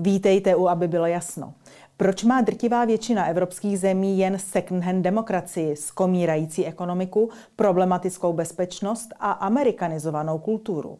Vítejte 0.00 0.56
u, 0.56 0.68
aby 0.68 0.88
bylo 0.88 1.06
jasno. 1.06 1.54
Proč 1.96 2.24
má 2.24 2.40
drtivá 2.40 2.84
většina 2.84 3.26
evropských 3.26 3.78
zemí 3.78 4.18
jen 4.18 4.38
second-hand 4.38 5.02
demokracii, 5.02 5.76
skomírající 5.76 6.66
ekonomiku, 6.66 7.30
problematickou 7.56 8.32
bezpečnost 8.32 9.08
a 9.20 9.30
amerikanizovanou 9.30 10.38
kulturu? 10.38 10.98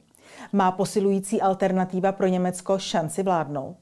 Má 0.53 0.73
posilující 0.73 1.41
alternativa 1.41 2.13
pro 2.13 2.27
Německo 2.27 2.79
šanci 2.79 3.23
vládnout? 3.23 3.77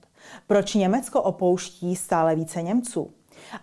Proč 0.46 0.74
Německo 0.74 1.22
opouští 1.22 1.96
stále 1.96 2.36
více 2.36 2.62
Němců? 2.62 3.10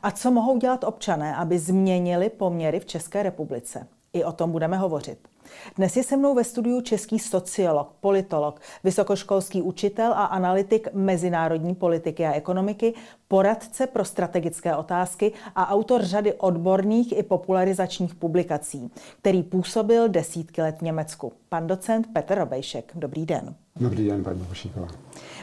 A 0.04 0.12
co 0.12 0.32
mohou 0.32 0.58
dělat 0.58 0.84
občané, 0.84 1.36
aby 1.36 1.60
změnili 1.60 2.30
poměry 2.30 2.80
v 2.80 2.86
České 2.86 3.24
republice? 3.24 3.88
I 4.14 4.24
o 4.24 4.32
tom 4.32 4.52
budeme 4.52 4.78
hovořit. 4.78 5.28
Dnes 5.76 5.98
je 5.98 6.04
se 6.04 6.18
mnou 6.18 6.36
ve 6.36 6.44
studiu 6.44 6.82
český 6.82 7.20
sociolog, 7.20 7.92
politolog, 8.00 8.60
vysokoškolský 8.84 9.62
učitel 9.62 10.14
a 10.14 10.26
analytik 10.26 10.88
mezinárodní 10.94 11.76
politiky 11.76 12.26
a 12.26 12.34
ekonomiky, 12.34 12.94
poradce 13.28 13.88
pro 13.88 14.06
strategické 14.06 14.76
otázky 14.76 15.32
a 15.56 15.70
autor 15.70 16.04
řady 16.04 16.34
odborných 16.34 17.18
i 17.18 17.24
popularizačních 17.24 18.16
publikací, 18.16 18.92
který 19.20 19.44
působil 19.44 20.10
desítky 20.10 20.62
let 20.62 20.76
v 20.80 20.82
Německu. 20.82 21.34
Pan 21.50 21.68
docent 21.68 22.08
Petr 22.14 22.38
Robejšek. 22.38 22.92
Dobrý 22.96 23.26
den. 23.26 23.56
Dobrý 23.76 24.08
den, 24.08 24.24
paní 24.24 24.40
Bošíková. 24.40 24.88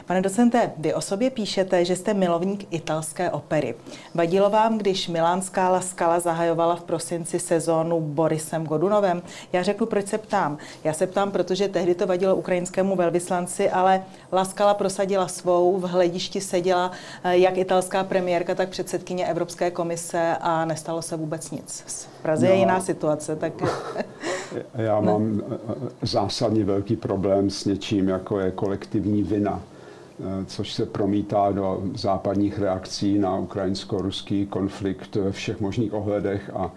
Pane 0.05 0.21
docente, 0.21 0.71
vy 0.77 0.93
o 0.93 1.01
sobě 1.01 1.29
píšete, 1.29 1.85
že 1.85 1.95
jste 1.95 2.13
milovník 2.13 2.67
italské 2.73 3.31
opery. 3.31 3.75
Vadilo 4.15 4.49
vám, 4.49 4.77
když 4.77 5.07
Milánská 5.07 5.69
La 5.69 5.81
Scala 5.81 6.19
zahajovala 6.19 6.75
v 6.75 6.83
prosinci 6.83 7.39
sezónu 7.39 8.01
Borisem 8.01 8.65
Godunovem? 8.65 9.21
Já 9.53 9.63
řeknu, 9.63 9.85
proč 9.85 10.07
se 10.07 10.17
ptám. 10.17 10.57
Já 10.83 10.93
se 10.93 11.07
ptám, 11.07 11.31
protože 11.31 11.67
tehdy 11.67 11.95
to 11.95 12.07
vadilo 12.07 12.35
ukrajinskému 12.35 12.95
velvyslanci, 12.95 13.69
ale 13.69 14.03
La 14.33 14.45
Scala 14.45 14.73
prosadila 14.73 15.27
svou, 15.27 15.77
v 15.79 15.83
hledišti 15.83 16.41
seděla 16.41 16.91
eh, 17.23 17.37
jak 17.37 17.57
italská 17.57 18.03
premiérka, 18.03 18.55
tak 18.55 18.69
předsedkyně 18.69 19.27
Evropské 19.27 19.71
komise 19.71 20.37
a 20.41 20.65
nestalo 20.65 21.01
se 21.01 21.15
vůbec 21.15 21.51
nic. 21.51 21.83
V 22.19 22.21
Praze 22.21 22.45
no. 22.45 22.51
je 22.51 22.57
jiná 22.57 22.79
situace, 22.79 23.35
tak... 23.35 23.53
Já 24.75 25.01
mám 25.01 25.37
ne. 25.37 25.43
zásadně 26.01 26.65
velký 26.65 26.95
problém 26.95 27.49
s 27.49 27.65
něčím, 27.65 28.07
jako 28.07 28.39
je 28.39 28.51
kolektivní 28.51 29.23
vina. 29.23 29.61
Eh, 30.19 30.45
což 30.45 30.73
se 30.73 30.85
promítá 30.85 31.51
do 31.51 31.83
západních 31.95 32.59
reakcí 32.59 33.19
na 33.19 33.37
ukrajinsko-ruský 33.37 34.45
konflikt 34.45 35.15
ve 35.15 35.31
všech 35.31 35.61
možných 35.61 35.93
ohledech 35.93 36.51
a 36.53 36.71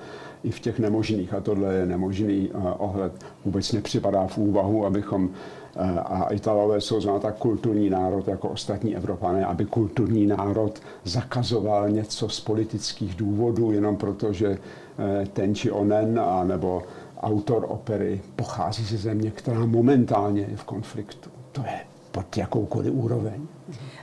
i 0.45 0.51
v 0.51 0.61
těch 0.61 0.79
nemožných. 0.79 1.35
A 1.35 1.41
tohle 1.41 1.75
je 1.75 1.87
nemožný 1.87 2.51
eh, 2.51 2.59
ohled. 2.79 3.13
Vůbec 3.45 3.73
nepřipadá 3.73 4.27
v 4.27 4.39
úvahu, 4.39 4.87
abychom 4.87 5.31
eh, 5.77 6.01
a 6.01 6.33
Italové 6.33 6.81
jsou 6.81 7.01
zrovna 7.01 7.21
tak 7.21 7.37
kulturní 7.37 7.91
národ 7.91 8.29
jako 8.29 8.49
ostatní 8.49 8.97
Evropané, 8.97 9.47
aby 9.47 9.65
kulturní 9.65 10.27
národ 10.27 10.81
zakazoval 11.05 11.91
něco 11.91 12.29
z 12.29 12.41
politických 12.41 13.15
důvodů 13.15 13.73
jenom 13.73 13.97
proto, 13.97 14.33
že 14.33 14.59
ten 15.33 15.55
či 15.55 15.71
onen, 15.71 16.21
a 16.21 16.45
nebo 16.45 16.83
autor 17.21 17.67
opery 17.69 18.21
pochází 18.37 18.85
ze 18.85 18.97
země, 18.97 19.31
která 19.31 19.67
momentálně 19.67 20.47
je 20.51 20.57
v 20.57 20.65
konfliktu. 20.65 21.31
To 21.53 21.61
je 21.61 21.96
pod 22.17 22.37
jakoukoliv 22.37 22.93
úroveň. 22.95 23.47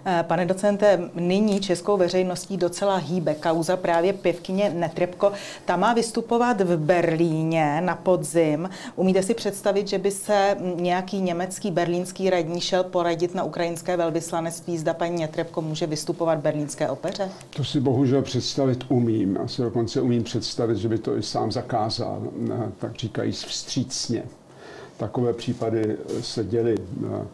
Eh, 0.06 0.24
pane 0.28 0.46
docente, 0.46 1.10
nyní 1.16 1.60
českou 1.60 1.98
veřejností 1.98 2.58
docela 2.58 2.96
hýbe 2.96 3.36
kauza 3.36 3.78
právě 3.78 4.14
pěvkyně 4.14 4.70
Netrebko. 4.70 5.32
Ta 5.66 5.76
má 5.76 5.94
vystupovat 5.94 6.62
v 6.62 6.78
Berlíně 6.78 7.82
na 7.82 7.96
podzim. 7.96 8.70
Umíte 8.96 9.24
si 9.24 9.34
představit, 9.34 9.88
že 9.88 9.98
by 9.98 10.12
se 10.12 10.58
nějaký 10.76 11.22
německý 11.22 11.72
berlínský 11.72 12.30
radní 12.30 12.62
šel 12.62 12.84
poradit 12.84 13.36
na 13.36 13.44
ukrajinské 13.44 13.98
velvyslanectví, 13.98 14.78
zda 14.78 14.94
paní 14.94 15.22
Netrebko 15.22 15.62
může 15.62 15.88
vystupovat 15.88 16.40
v 16.40 16.42
berlínské 16.42 16.90
opeře? 16.90 17.30
To 17.50 17.64
si 17.64 17.80
bohužel 17.80 18.22
představit 18.22 18.86
umím. 18.90 19.38
Asi 19.44 19.62
dokonce 19.62 20.02
umím 20.02 20.24
představit, 20.24 20.78
že 20.78 20.90
by 20.90 20.98
to 20.98 21.18
i 21.18 21.24
sám 21.24 21.52
zakázal, 21.52 22.22
eh, 22.52 22.72
tak 22.80 22.96
říkají 22.96 23.32
vstřícně. 23.32 24.24
Takové 24.98 25.34
případy 25.34 25.98
se 26.22 26.44
děly 26.44 26.76
eh, 26.78 27.28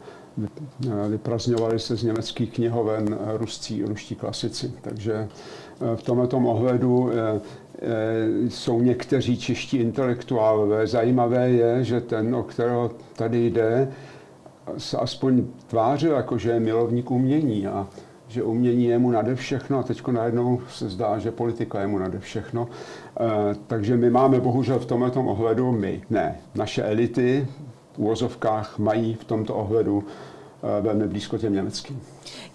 vyprazňovali 1.09 1.79
se 1.79 1.95
z 1.95 2.03
německých 2.03 2.53
knihoven 2.53 3.17
ruscí, 3.37 3.83
ruští 3.83 4.15
klasici. 4.15 4.73
Takže 4.81 5.13
eh, 5.13 5.95
v 5.95 6.03
tomto 6.03 6.37
ohledu 6.37 7.11
eh, 7.11 7.41
eh, 7.81 8.49
jsou 8.49 8.81
někteří 8.81 9.37
čeští 9.37 9.77
intelektuálové. 9.77 10.87
Zajímavé 10.87 11.49
je, 11.49 11.83
že 11.83 12.01
ten, 12.01 12.35
o 12.35 12.43
kterého 12.43 12.91
tady 13.15 13.49
jde, 13.49 13.91
se 14.77 14.97
aspoň 14.97 15.45
tvářil 15.67 16.11
jako, 16.11 16.37
že 16.37 16.51
je 16.51 16.59
milovník 16.59 17.11
umění 17.11 17.67
a 17.67 17.87
že 18.27 18.43
umění 18.43 18.85
je 18.85 18.99
mu 18.99 19.11
nade 19.11 19.35
všechno 19.35 19.79
a 19.79 19.83
teď 19.83 20.07
najednou 20.07 20.61
se 20.69 20.89
zdá, 20.89 21.19
že 21.19 21.31
politika 21.31 21.81
je 21.81 21.87
mu 21.87 21.97
nade 21.97 22.19
všechno. 22.19 22.67
Takže 23.67 23.97
my 23.97 24.09
máme 24.09 24.39
bohužel 24.39 24.79
v 24.79 24.85
tomto 24.85 25.21
ohledu, 25.21 25.71
my, 25.71 26.01
ne, 26.09 26.35
naše 26.55 26.83
elity 26.83 27.47
úvozovkách 27.99 28.79
mají 28.79 29.13
v 29.13 29.23
tomto 29.23 29.55
ohledu 29.55 30.03
Eh, 30.63 30.81
velmi 30.81 31.07
blízko 31.07 31.37
těm 31.37 31.53
německým. 31.53 32.01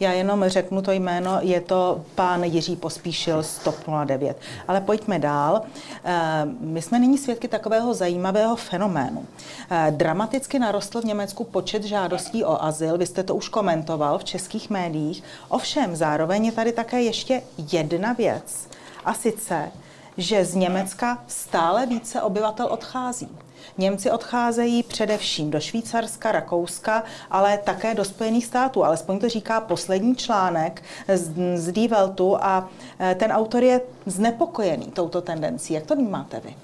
Já 0.00 0.12
jenom 0.12 0.44
řeknu 0.46 0.82
to 0.82 0.92
jméno, 0.92 1.38
je 1.40 1.60
to 1.60 2.04
pán 2.14 2.44
Jiří 2.44 2.76
Pospíšil 2.76 3.42
z 3.42 3.58
TOP 3.58 3.74
09. 4.04 4.40
Ale 4.68 4.80
pojďme 4.80 5.18
dál. 5.18 5.62
Eh, 6.04 6.44
my 6.60 6.82
jsme 6.82 6.98
nyní 6.98 7.18
svědky 7.18 7.48
takového 7.48 7.94
zajímavého 7.94 8.56
fenoménu. 8.56 9.26
Eh, 9.70 9.92
dramaticky 9.96 10.58
narostl 10.58 11.00
v 11.00 11.04
Německu 11.04 11.44
počet 11.44 11.84
žádostí 11.84 12.44
o 12.44 12.62
azyl, 12.62 12.98
vy 12.98 13.06
jste 13.06 13.22
to 13.22 13.34
už 13.34 13.48
komentoval 13.48 14.18
v 14.18 14.24
českých 14.24 14.70
médiích. 14.70 15.22
Ovšem 15.48 15.96
zároveň 15.96 16.44
je 16.44 16.52
tady 16.52 16.72
také 16.72 17.02
ještě 17.02 17.42
jedna 17.72 18.12
věc. 18.12 18.68
A 19.04 19.14
sice, 19.14 19.70
že 20.16 20.44
z 20.44 20.54
Německa 20.54 21.24
stále 21.26 21.86
více 21.86 22.22
obyvatel 22.22 22.66
odchází. 22.66 23.43
Němci 23.78 24.10
odcházejí 24.10 24.82
především 24.82 25.50
do 25.50 25.60
Švýcarska, 25.60 26.32
Rakouska, 26.32 27.04
ale 27.30 27.58
také 27.58 27.94
do 27.94 28.04
Spojených 28.04 28.46
států. 28.46 28.84
Alespoň 28.84 29.18
to 29.18 29.28
říká 29.28 29.60
poslední 29.60 30.16
článek 30.16 30.82
z, 31.14 31.32
z 31.56 31.72
Die 31.72 31.88
Weltu 31.88 32.36
a 32.36 32.70
e, 33.00 33.14
ten 33.14 33.32
autor 33.32 33.62
je 33.62 33.80
znepokojený 34.06 34.86
touto 34.86 35.20
tendencí. 35.20 35.74
Jak 35.74 35.86
to 35.86 35.96
vnímáte 35.96 36.40
vy? 36.44 36.54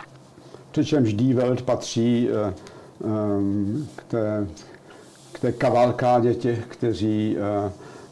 Přičemž 0.70 1.14
Die 1.14 1.34
Welt 1.34 1.62
patří 1.62 2.28
e, 2.28 2.32
e, 2.32 2.52
k 3.96 4.02
té, 4.08 4.46
k 5.32 5.40
té 5.40 5.52
kavalkádě 5.52 6.34
těch, 6.34 6.66
kteří 6.66 7.36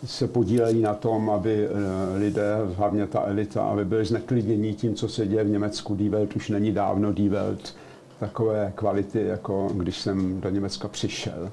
se 0.05 0.29
podílejí 0.29 0.83
na 0.83 0.95
tom, 0.95 1.31
aby 1.31 1.69
lidé, 2.17 2.57
hlavně 2.75 3.07
ta 3.07 3.23
elita, 3.27 3.63
aby 3.63 3.85
byli 3.85 4.05
zneklidnění 4.05 4.75
tím, 4.75 4.95
co 4.95 5.09
se 5.09 5.27
děje 5.27 5.45
v 5.45 5.49
Německu. 5.49 5.95
Die 5.95 6.11
Welt 6.11 6.37
už 6.37 6.49
není 6.49 6.73
dávno 6.73 7.13
Die 7.13 7.31
Welt 7.31 7.75
takové 8.19 8.73
kvality, 8.75 9.27
jako 9.27 9.69
když 9.75 9.99
jsem 9.99 10.41
do 10.41 10.51
Německa 10.51 10.89
přišel. 10.89 11.51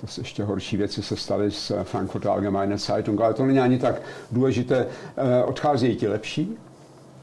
To 0.00 0.06
se 0.06 0.20
ještě 0.20 0.44
horší 0.44 0.76
věci 0.76 1.02
se 1.02 1.16
staly 1.16 1.50
z 1.50 1.72
Frankfurter 1.82 2.30
Allgemeine 2.30 2.78
Zeitung, 2.78 3.20
ale 3.20 3.34
to 3.34 3.46
není 3.46 3.60
ani 3.60 3.78
tak 3.78 4.02
důležité. 4.32 4.86
Eh, 5.16 5.44
odcházejí 5.44 5.96
ti 5.96 6.08
lepší, 6.08 6.56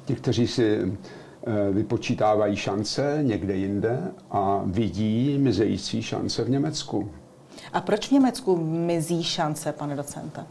ti, 0.05 0.16
kteří 0.16 0.47
si 0.47 0.97
eh, 1.47 1.72
vypočítávají 1.72 2.55
šance 2.55 3.19
někde 3.22 3.55
jinde 3.55 4.00
a 4.31 4.61
vidí 4.66 5.38
mizející 5.38 6.01
šance 6.01 6.44
v 6.44 6.50
Německu. 6.50 7.09
A 7.73 7.81
proč 7.81 8.07
v 8.07 8.11
Německu 8.11 8.57
mizí 8.66 9.23
šance, 9.23 9.72
pane 9.72 9.95
docente? 9.95 10.44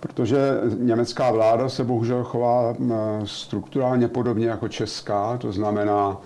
Protože 0.00 0.38
německá 0.78 1.30
vláda 1.30 1.68
se 1.68 1.84
bohužel 1.84 2.24
chová 2.24 2.74
eh, 2.74 2.86
strukturálně 3.24 4.08
podobně 4.08 4.46
jako 4.46 4.68
česká, 4.68 5.38
to 5.38 5.52
znamená, 5.52 6.20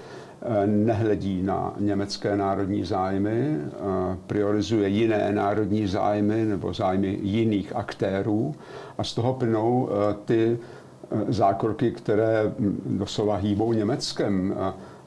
nehledí 0.67 1.43
na 1.43 1.75
německé 1.81 2.37
národní 2.37 2.85
zájmy, 2.85 3.59
priorizuje 4.27 4.89
jiné 4.89 5.33
národní 5.33 5.87
zájmy 5.87 6.45
nebo 6.45 6.73
zájmy 6.73 7.19
jiných 7.23 7.77
aktérů 7.77 8.55
a 8.99 9.05
z 9.05 9.15
toho 9.15 9.35
plynou 9.35 9.89
e, 9.91 10.15
ty 10.25 10.59
e, 11.29 11.33
zákroky, 11.33 11.91
které 11.91 12.53
doslova 12.87 13.37
hýbou 13.37 13.73
Německem. 13.73 14.55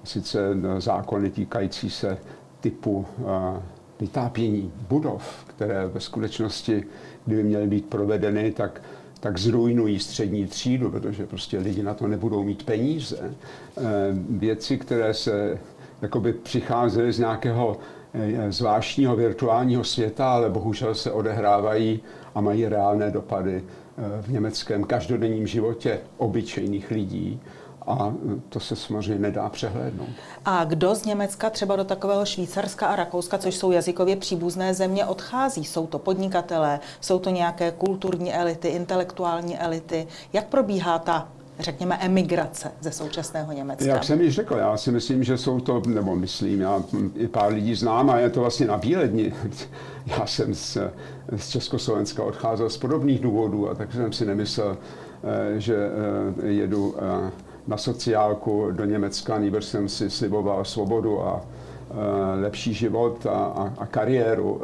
Sice 0.04 0.39
zákony 0.78 1.30
týkající 1.30 1.89
se 1.89 2.18
typu 2.60 3.06
e, 3.19 3.62
vytápění 4.00 4.72
budov, 4.89 5.45
které 5.48 5.88
ve 5.88 6.00
skutečnosti, 6.00 6.84
kdyby 7.25 7.44
měly 7.44 7.68
být 7.68 7.86
provedeny, 7.86 8.51
tak 8.51 8.81
tak 9.19 9.37
zrujnují 9.37 9.99
střední 9.99 10.47
třídu, 10.47 10.91
protože 10.91 11.25
prostě 11.25 11.59
lidi 11.59 11.83
na 11.83 11.93
to 11.93 12.07
nebudou 12.07 12.43
mít 12.43 12.63
peníze. 12.63 13.17
Eh, 13.21 13.81
věci, 14.29 14.77
které 14.77 15.13
se 15.13 15.59
jakoby 16.01 16.33
přicházely 16.33 17.13
z 17.13 17.19
nějakého 17.19 17.77
eh, 18.13 18.51
zvláštního 18.51 19.15
virtuálního 19.15 19.83
světa, 19.83 20.33
ale 20.33 20.49
bohužel 20.49 20.95
se 20.95 21.11
odehrávají 21.11 21.99
a 22.35 22.41
mají 22.41 22.67
reálné 22.67 23.11
dopady 23.11 23.63
eh, 23.63 24.21
v 24.21 24.31
německém 24.31 24.83
každodenním 24.83 25.47
životě 25.47 25.99
obyčejných 26.17 26.91
lidí. 26.91 27.39
A 27.88 28.13
to 28.50 28.60
se 28.60 28.75
samozřejmě 28.75 29.19
nedá 29.19 29.50
přehlédnout. 29.50 30.10
A 30.45 30.63
kdo 30.63 30.95
z 30.95 31.06
Německa 31.06 31.50
třeba 31.50 31.75
do 31.75 31.84
takového 31.84 32.25
Švýcarska 32.25 32.88
a 32.88 32.95
Rakouska, 32.95 33.38
což 33.38 33.56
jsou 33.56 33.72
jazykově 33.72 34.16
příbuzné 34.16 34.74
země, 34.74 35.06
odchází? 35.06 35.66
Jsou 35.66 35.88
to 35.88 36.00
podnikatelé, 36.00 36.80
jsou 37.01 37.19
to 37.19 37.30
nějaké 37.30 37.72
kulturní 37.72 38.34
elity, 38.34 38.68
intelektuální 38.68 39.60
elity? 39.60 40.07
Jak 40.34 40.45
probíhá 40.45 41.00
ta 41.00 41.28
řekněme, 41.60 41.98
emigrace 42.01 42.72
ze 42.81 42.92
současného 42.92 43.54
Německa? 43.54 43.86
Jak 43.86 44.04
jsem 44.04 44.22
již 44.22 44.36
řekl, 44.36 44.56
já 44.56 44.78
si 44.78 44.92
myslím, 44.92 45.24
že 45.24 45.38
jsou 45.38 45.60
to, 45.60 45.81
nebo 45.88 46.16
myslím, 46.16 46.62
já 46.62 46.84
i 47.16 47.28
pár 47.28 47.54
lidí 47.54 47.75
znám 47.75 48.10
a 48.10 48.18
je 48.18 48.30
to 48.30 48.39
vlastně 48.39 48.68
na 48.68 48.78
bíledni. 48.78 49.34
Já 50.07 50.25
jsem 50.25 50.56
z, 50.56 50.78
z 51.36 51.50
Československa 51.50 52.24
odcházel 52.24 52.69
z 52.69 52.78
podobných 52.78 53.19
důvodů 53.19 53.69
a 53.69 53.75
tak 53.75 53.94
jsem 53.94 54.13
si 54.13 54.25
nemyslel, 54.25 54.78
eh, 55.24 55.60
že 55.60 55.75
eh, 56.44 56.48
jedu 56.48 56.95
eh, 56.98 57.31
na 57.67 57.77
sociálku 57.77 58.71
do 58.71 58.85
Německa, 58.85 59.37
nýbrž 59.37 59.65
jsem 59.65 59.89
si 59.89 60.09
sliboval 60.09 60.65
svobodu 60.65 61.21
a 61.21 61.41
lepší 62.41 62.73
život 62.73 63.25
a, 63.25 63.29
a, 63.29 63.73
a 63.77 63.85
kariéru 63.85 64.61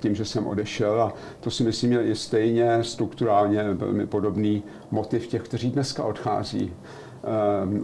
tím, 0.00 0.14
že 0.14 0.24
jsem 0.24 0.46
odešel. 0.46 1.02
A 1.02 1.12
to 1.40 1.50
si 1.50 1.64
myslím 1.64 1.92
je 1.92 2.14
stejně 2.16 2.84
strukturálně 2.84 3.62
velmi 3.62 4.06
podobný 4.06 4.62
motiv 4.90 5.26
těch, 5.26 5.42
kteří 5.42 5.70
dneska 5.70 6.04
odchází 6.04 6.72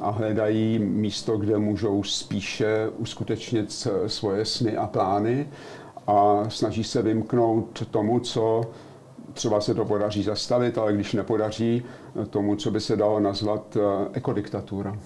a 0.00 0.10
hledají 0.10 0.78
místo, 0.78 1.36
kde 1.36 1.58
můžou 1.58 2.02
spíše 2.02 2.90
uskutečnit 2.98 3.88
svoje 4.06 4.44
sny 4.44 4.76
a 4.76 4.86
plány 4.86 5.48
a 6.06 6.44
snaží 6.48 6.84
se 6.84 7.02
vymknout 7.02 7.86
tomu, 7.90 8.20
co 8.20 8.62
třeba 9.34 9.60
se 9.60 9.74
to 9.74 9.84
podaří 9.84 10.22
zastavit, 10.22 10.78
ale 10.78 10.92
když 10.92 11.12
nepodaří, 11.12 11.82
tomu, 12.30 12.56
co 12.56 12.70
by 12.70 12.80
se 12.80 12.96
dalo 12.96 13.20
nazvat 13.20 13.76
eh, 13.76 14.08
ekodiktatura. 14.12 14.98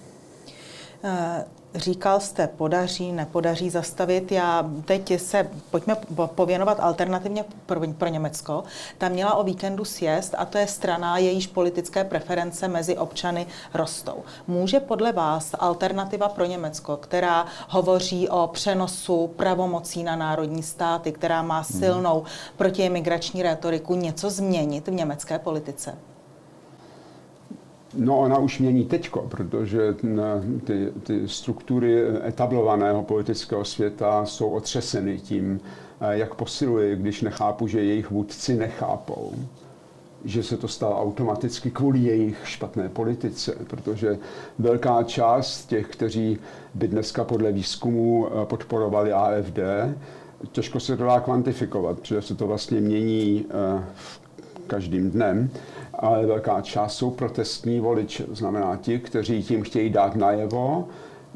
Eh, 1.03 1.45
Říkal 1.77 2.19
jste, 2.19 2.47
podaří, 2.47 3.11
nepodaří 3.11 3.69
zastavit. 3.69 4.31
Já 4.31 4.69
teď 4.85 5.21
se 5.21 5.49
pojďme 5.71 5.97
pověnovat 6.25 6.79
alternativně 6.79 7.45
pro, 7.65 7.81
pro 7.97 8.07
Německo. 8.07 8.63
Tam 8.97 9.11
měla 9.11 9.35
o 9.35 9.43
víkendu 9.43 9.85
sjezd 9.85 10.35
a 10.37 10.45
to 10.45 10.57
je 10.57 10.67
strana, 10.67 11.17
jejíž 11.17 11.47
politické 11.47 12.03
preference 12.03 12.67
mezi 12.67 12.97
občany 12.97 13.47
rostou. 13.73 14.23
Může 14.47 14.79
podle 14.79 15.11
vás 15.11 15.55
alternativa 15.59 16.29
pro 16.29 16.45
Německo, 16.45 16.97
která 16.97 17.45
hovoří 17.69 18.29
o 18.29 18.49
přenosu 18.53 19.27
pravomocí 19.27 20.03
na 20.03 20.15
národní 20.15 20.63
státy, 20.63 21.11
která 21.11 21.41
má 21.41 21.55
hmm. 21.55 21.79
silnou 21.79 22.23
protiimigrační 22.57 23.43
retoriku, 23.43 23.95
něco 23.95 24.29
změnit 24.29 24.87
v 24.87 24.91
německé 24.93 25.39
politice? 25.39 25.97
No 27.97 28.19
ona 28.19 28.37
už 28.37 28.59
mění 28.59 28.85
teďko, 28.85 29.21
protože 29.21 29.95
ty, 30.65 30.91
ty 31.03 31.27
struktury 31.27 32.03
etablovaného 32.27 33.03
politického 33.03 33.65
světa 33.65 34.25
jsou 34.25 34.49
otřeseny 34.49 35.17
tím, 35.17 35.59
eh, 36.01 36.17
jak 36.17 36.35
posiluje, 36.35 36.95
když 36.95 37.21
nechápu, 37.21 37.67
že 37.67 37.83
jejich 37.83 38.11
vůdci 38.11 38.55
nechápou 38.55 39.33
že 40.25 40.43
se 40.43 40.57
to 40.57 40.67
stalo 40.67 41.01
automaticky 41.01 41.71
kvůli 41.71 41.99
jejich 41.99 42.37
špatné 42.43 42.89
politice, 42.89 43.55
protože 43.67 44.17
velká 44.59 45.03
část 45.03 45.65
těch, 45.65 45.87
kteří 45.87 46.37
by 46.73 46.87
dneska 46.87 47.23
podle 47.23 47.51
výzkumu 47.51 48.27
eh, 48.27 48.45
podporovali 48.45 49.13
AFD, 49.13 49.59
těžko 50.51 50.79
se 50.79 50.97
to 50.97 51.03
dá 51.03 51.19
kvantifikovat, 51.19 51.99
protože 51.99 52.21
se 52.21 52.35
to 52.35 52.47
vlastně 52.47 52.81
mění 52.81 53.45
eh, 53.49 53.83
každým 54.67 55.11
dnem, 55.11 55.49
ale 55.99 56.25
velká 56.25 56.61
část 56.61 56.95
jsou 56.95 57.09
protestní 57.11 57.79
voliči, 57.79 58.25
znamená 58.31 58.75
ti, 58.75 58.99
kteří 58.99 59.43
tím 59.43 59.63
chtějí 59.63 59.89
dát 59.89 60.15
najevo. 60.15 60.87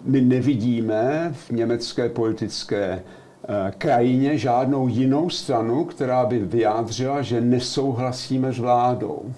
My 0.03 0.21
nevidíme 0.21 1.31
v 1.33 1.51
německé 1.51 2.09
politické 2.09 2.83
eh, 2.83 3.71
krajině 3.77 4.37
žádnou 4.37 4.87
jinou 4.87 5.29
stranu, 5.29 5.85
která 5.85 6.25
by 6.25 6.39
vyjádřila, 6.39 7.21
že 7.21 7.41
nesouhlasíme 7.41 8.53
s 8.53 8.59
vládou. 8.59 9.33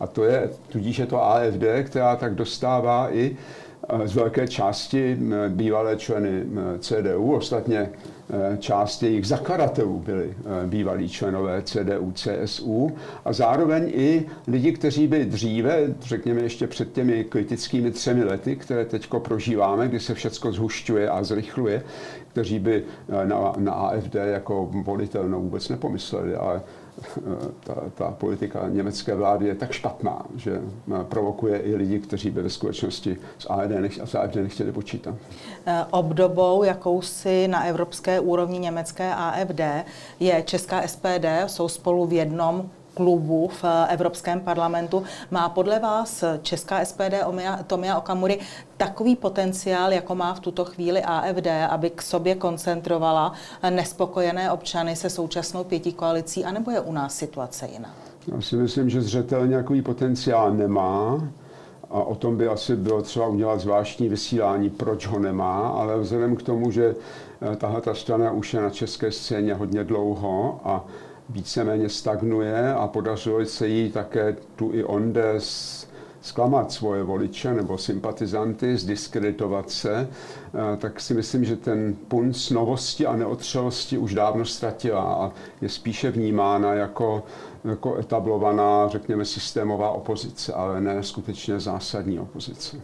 A 0.00 0.06
to 0.06 0.24
je, 0.24 0.50
tudíž 0.68 0.98
je 0.98 1.06
to 1.06 1.24
AFD, 1.24 1.64
která 1.84 2.16
tak 2.16 2.34
dostává 2.34 3.14
i 3.14 3.36
z 4.04 4.14
velké 4.14 4.48
části 4.48 5.18
bývalé 5.48 5.96
členy 5.96 6.44
CDU, 6.78 7.32
ostatně 7.32 7.90
část 8.58 9.02
jejich 9.02 9.26
zakladatelů 9.26 9.98
byli 9.98 10.34
e, 10.64 10.66
bývalí 10.66 11.08
členové 11.08 11.62
CDU, 11.62 12.12
CSU 12.12 12.92
a 13.24 13.32
zároveň 13.32 13.90
i 13.94 14.26
lidi, 14.46 14.72
kteří 14.72 15.06
by 15.06 15.24
dříve, 15.24 15.94
řekněme 16.00 16.40
ještě 16.40 16.66
před 16.66 16.92
těmi 16.92 17.24
kritickými 17.24 17.90
třemi 17.90 18.24
lety, 18.24 18.56
které 18.56 18.84
teď 18.84 19.08
prožíváme, 19.18 19.88
kdy 19.88 20.00
se 20.00 20.14
všechno 20.14 20.52
zhušťuje 20.52 21.10
a 21.10 21.22
zrychluje, 21.22 21.82
kteří 22.28 22.58
by 22.58 22.84
e, 23.08 23.26
na, 23.26 23.52
na 23.56 23.72
AFD 23.72 24.14
jako 24.14 24.68
volitelnou 24.72 25.42
vůbec 25.42 25.68
nepomysleli, 25.68 26.34
ale 26.34 26.60
ta, 27.64 27.74
ta 27.94 28.10
politika 28.10 28.68
německé 28.68 29.14
vlády 29.14 29.46
je 29.46 29.54
tak 29.54 29.72
špatná, 29.72 30.22
že 30.36 30.60
eh, 30.60 31.04
provokuje 31.04 31.58
i 31.58 31.74
lidi, 31.74 31.98
kteří 31.98 32.30
by 32.30 32.42
ve 32.42 32.50
skutečnosti 32.50 33.16
s 33.38 33.50
AFD, 33.50 33.70
nech, 33.70 34.00
s 34.04 34.14
AFD 34.14 34.34
nechtěli 34.36 34.72
počítat. 34.72 35.14
Eh, 35.66 35.84
obdobou 35.90 36.62
jakousi 36.62 37.48
na 37.48 37.64
evropské 37.64 38.20
úrovni 38.20 38.58
německé 38.58 39.14
AFD 39.14 39.60
je 40.20 40.42
česká 40.42 40.82
SPD, 40.86 41.26
jsou 41.46 41.68
spolu 41.68 42.06
v 42.06 42.12
jednom 42.12 42.70
klubu 42.98 43.48
v 43.48 43.64
eh, 43.64 43.86
Evropském 43.94 44.40
parlamentu. 44.40 45.02
Má 45.30 45.48
podle 45.48 45.78
vás 45.78 46.24
česká 46.42 46.84
SPD 46.84 47.14
Tomia 47.66 47.98
Okamury 47.98 48.38
takový 48.76 49.16
potenciál, 49.16 49.92
jako 49.92 50.14
má 50.14 50.34
v 50.34 50.40
tuto 50.40 50.64
chvíli 50.64 51.02
AFD, 51.02 51.46
aby 51.70 51.90
k 51.90 52.02
sobě 52.02 52.34
koncentrovala 52.34 53.32
nespokojené 53.70 54.50
občany 54.52 54.96
se 54.96 55.10
současnou 55.10 55.64
pěti 55.64 55.92
koalicí, 55.92 56.44
anebo 56.44 56.70
je 56.70 56.80
u 56.80 56.92
nás 56.92 57.14
situace 57.14 57.68
jiná? 57.72 57.94
Já 58.26 58.40
si 58.40 58.56
myslím, 58.56 58.90
že 58.90 59.02
zřetelně 59.02 59.50
nějaký 59.50 59.82
potenciál 59.82 60.54
nemá. 60.54 61.28
A 61.90 62.02
o 62.02 62.14
tom 62.14 62.36
by 62.36 62.48
asi 62.48 62.76
bylo 62.76 63.02
třeba 63.02 63.26
udělat 63.26 63.60
zvláštní 63.60 64.08
vysílání, 64.08 64.70
proč 64.70 65.06
ho 65.06 65.18
nemá, 65.18 65.68
ale 65.68 65.98
vzhledem 65.98 66.36
k 66.36 66.42
tomu, 66.42 66.70
že 66.70 66.94
eh, 67.52 67.56
tahle 67.56 67.80
ta 67.80 67.94
strana 67.94 68.30
už 68.30 68.54
je 68.54 68.60
na 68.60 68.70
české 68.70 69.12
scéně 69.12 69.54
hodně 69.54 69.84
dlouho 69.84 70.60
a 70.64 70.84
víceméně 71.28 71.88
stagnuje 71.88 72.74
a 72.74 72.86
podařilo 72.86 73.44
se 73.44 73.68
jí 73.68 73.90
také 73.90 74.36
tu 74.56 74.70
i 74.74 74.84
onde 74.84 75.40
zklamat 76.20 76.72
svoje 76.72 77.02
voliče 77.02 77.54
nebo 77.54 77.78
sympatizanty, 77.78 78.76
zdiskreditovat 78.76 79.70
se, 79.70 80.08
eh, 80.08 80.76
tak 80.76 81.00
si 81.00 81.14
myslím, 81.14 81.44
že 81.44 81.56
ten 81.56 81.96
punc 82.08 82.50
novosti 82.50 83.06
a 83.06 83.16
neotřelosti 83.16 83.98
už 83.98 84.14
dávno 84.14 84.44
ztratila 84.44 85.02
a 85.02 85.32
je 85.60 85.68
spíše 85.68 86.10
vnímána 86.10 86.74
jako, 86.74 87.22
jako 87.64 87.96
etablovaná, 87.96 88.88
řekněme, 88.88 89.24
systémová 89.24 89.90
opozice, 89.90 90.52
ale 90.52 90.80
ne 90.80 91.02
skutečně 91.02 91.60
zásadní 91.60 92.18
opozice. 92.18 92.76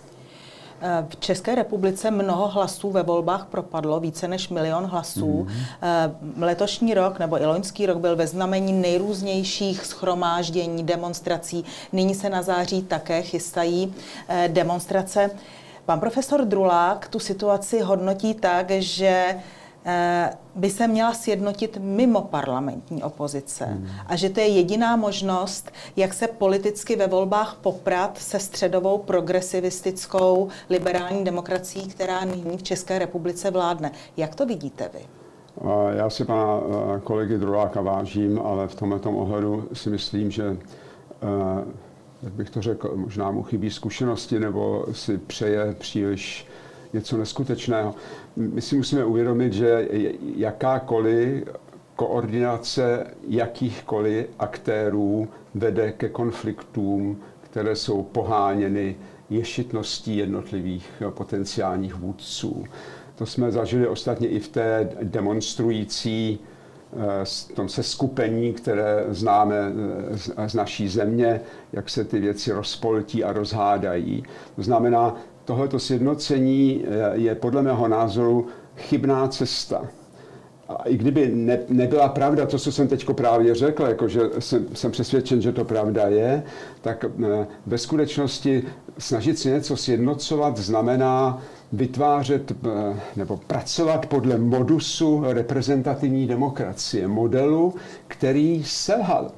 V 1.09 1.17
České 1.17 1.55
republice 1.55 2.11
mnoho 2.11 2.49
hlasů 2.49 2.91
ve 2.91 3.03
volbách 3.03 3.47
propadlo, 3.47 4.00
více 4.00 4.29
než 4.29 4.49
milion 4.49 4.85
hlasů. 4.85 5.47
Mm-hmm. 5.49 6.45
Letošní 6.45 6.95
rok 6.95 7.19
nebo 7.19 7.43
i 7.43 7.47
loňský 7.47 7.87
rok 7.87 7.99
byl 7.99 8.17
ve 8.17 8.26
znamení 8.26 8.73
nejrůznějších 8.73 9.87
schromáždění, 9.87 10.85
demonstrací. 10.85 11.64
Nyní 11.93 12.14
se 12.14 12.31
na 12.31 12.43
září 12.43 12.83
také 12.83 13.23
chystají 13.23 13.95
eh, 14.29 14.49
demonstrace. 14.53 15.31
Pan 15.87 16.00
profesor 16.00 16.45
Drulák 16.45 17.09
tu 17.09 17.19
situaci 17.19 17.81
hodnotí 17.81 18.35
tak, 18.35 18.71
že 18.71 19.37
by 20.55 20.71
se 20.71 20.88
měla 20.88 21.14
sjednotit 21.14 21.79
mimo 21.81 22.23
parlamentní 22.23 23.03
opozice. 23.03 23.64
Hmm. 23.64 23.88
A 24.07 24.17
že 24.17 24.31
to 24.31 24.41
je 24.41 24.47
jediná 24.47 24.97
možnost, 24.97 25.71
jak 25.97 26.14
se 26.14 26.29
politicky 26.29 26.97
ve 26.97 27.07
volbách 27.07 27.59
poprat 27.62 28.19
se 28.19 28.38
středovou 28.38 28.99
progresivistickou 28.99 30.49
liberální 30.71 31.25
demokracií, 31.25 31.87
která 31.87 32.25
nyní 32.25 32.59
v 32.59 32.62
České 32.62 32.99
republice 32.99 33.50
vládne. 33.50 33.91
Jak 34.17 34.35
to 34.35 34.47
vidíte 34.47 34.91
vy? 34.95 35.00
Já 35.91 36.11
si 36.11 36.25
pana 36.25 36.61
eh, 36.61 37.00
kolegy 37.00 37.38
Druláka 37.38 37.81
vážím, 37.81 38.41
ale 38.45 38.69
v 38.69 38.75
tomto 38.75 39.11
ohledu 39.11 39.69
si 39.73 39.91
myslím, 39.91 40.31
že 40.31 40.57
eh, 41.23 41.64
jak 42.23 42.33
bych 42.33 42.50
to 42.50 42.62
řekl, 42.62 42.93
možná 42.97 43.31
mu 43.31 43.43
chybí 43.43 43.71
zkušenosti 43.71 44.41
nebo 44.41 44.87
si 44.93 45.19
přeje 45.19 45.75
příliš 45.79 46.47
něco 46.93 47.17
neskutečného. 47.17 47.95
My 48.37 48.61
si 48.61 48.76
musíme 48.76 49.05
uvědomit, 49.05 49.53
že 49.53 49.88
jakákoliv 50.37 51.45
koordinace 51.97 53.07
jakýchkoliv 53.29 54.26
aktérů 54.38 55.29
vede 55.55 55.93
ke 55.93 56.09
konfliktům, 56.09 57.21
které 57.41 57.76
jsou 57.76 58.03
poháněny 58.03 58.97
ješitností 59.31 60.17
jednotlivých 60.17 61.03
potenciálních 61.11 61.95
vůdců. 61.95 62.64
To 63.14 63.26
jsme 63.26 63.50
zažili 63.50 63.87
ostatně 63.87 64.29
i 64.29 64.41
v 64.41 64.49
té 64.49 64.91
demonstrující 65.03 66.38
eh, 67.53 67.55
tom 67.55 67.69
seskupení, 67.69 68.53
které 68.53 69.05
známe 69.09 69.57
z 70.47 70.55
naší 70.55 70.88
země, 70.88 71.41
jak 71.73 71.91
se 71.91 72.05
ty 72.05 72.21
věci 72.21 72.53
rozpoltí 72.53 73.25
a 73.25 73.33
rozhádají. 73.33 74.23
To 74.57 74.62
znamená, 74.62 75.17
tohleto 75.44 75.78
sjednocení 75.78 76.84
je 77.12 77.34
podle 77.34 77.62
mého 77.62 77.88
názoru 77.88 78.46
chybná 78.76 79.28
cesta. 79.28 79.84
A 80.68 80.82
i 80.88 80.96
kdyby 80.96 81.30
ne, 81.34 81.58
nebyla 81.68 82.08
pravda 82.08 82.46
to, 82.46 82.58
co 82.58 82.72
jsem 82.72 82.88
teď 82.88 83.06
právě 83.12 83.54
řekl, 83.54 83.82
jako 83.82 84.08
že 84.08 84.20
jsem, 84.38 84.66
jsem 84.74 84.90
přesvědčen, 84.92 85.42
že 85.42 85.52
to 85.52 85.64
pravda 85.64 86.02
je, 86.08 86.42
tak 86.80 87.04
ve 87.66 87.78
skutečnosti 87.78 88.62
snažit 88.98 89.38
si 89.38 89.50
něco 89.50 89.76
sjednocovat 89.76 90.58
znamená 90.58 91.42
vytvářet 91.72 92.52
eh, 92.52 93.00
nebo 93.16 93.36
pracovat 93.36 94.06
podle 94.06 94.38
modusu 94.38 95.22
reprezentativní 95.26 96.26
demokracie, 96.26 97.08
modelu, 97.08 97.74
který 98.08 98.64
selhal. 98.64 99.30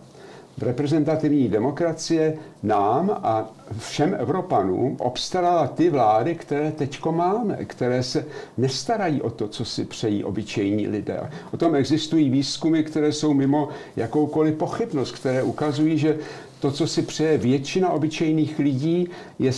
Reprezentativní 0.63 1.49
demokracie 1.49 2.35
nám 2.63 3.11
a 3.23 3.51
všem 3.79 4.15
Evropanům 4.19 4.97
obstarala 5.01 5.67
ty 5.67 5.91
vlády, 5.91 6.35
které 6.35 6.73
teďko 6.73 7.13
máme, 7.13 7.65
které 7.65 8.03
se 8.03 8.27
nestarají 8.57 9.23
o 9.23 9.31
to, 9.31 9.49
co 9.49 9.65
si 9.65 9.85
přejí 9.85 10.25
obyčejní 10.25 10.89
lidé. 10.89 11.31
O 11.53 11.57
tom 11.57 11.75
existují 11.75 12.31
výzkumy, 12.31 12.83
které 12.83 13.13
jsou 13.13 13.35
mimo 13.35 13.69
jakoukoliv 13.97 14.55
pochybnost, 14.55 15.13
které 15.13 15.43
ukazují, 15.43 15.99
že 15.99 16.19
to, 16.61 16.71
co 16.71 16.87
si 16.87 17.03
přeje 17.03 17.39
většina 17.39 17.91
obyčejných 17.91 18.59
lidí, 18.59 19.09
je 19.39 19.53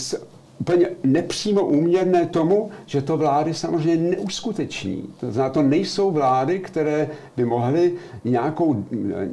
úplně 0.59 0.87
nepřímo 1.03 1.65
úměrné 1.65 2.25
tomu, 2.25 2.69
že 2.85 3.01
to 3.01 3.17
vlády 3.17 3.53
samozřejmě 3.53 4.15
neuskuteční. 4.17 5.03
To 5.19 5.31
znamená, 5.31 5.53
to 5.53 5.61
nejsou 5.61 6.11
vlády, 6.11 6.59
které 6.59 7.09
by 7.37 7.45
mohly 7.45 7.93
nějakou 8.23 8.85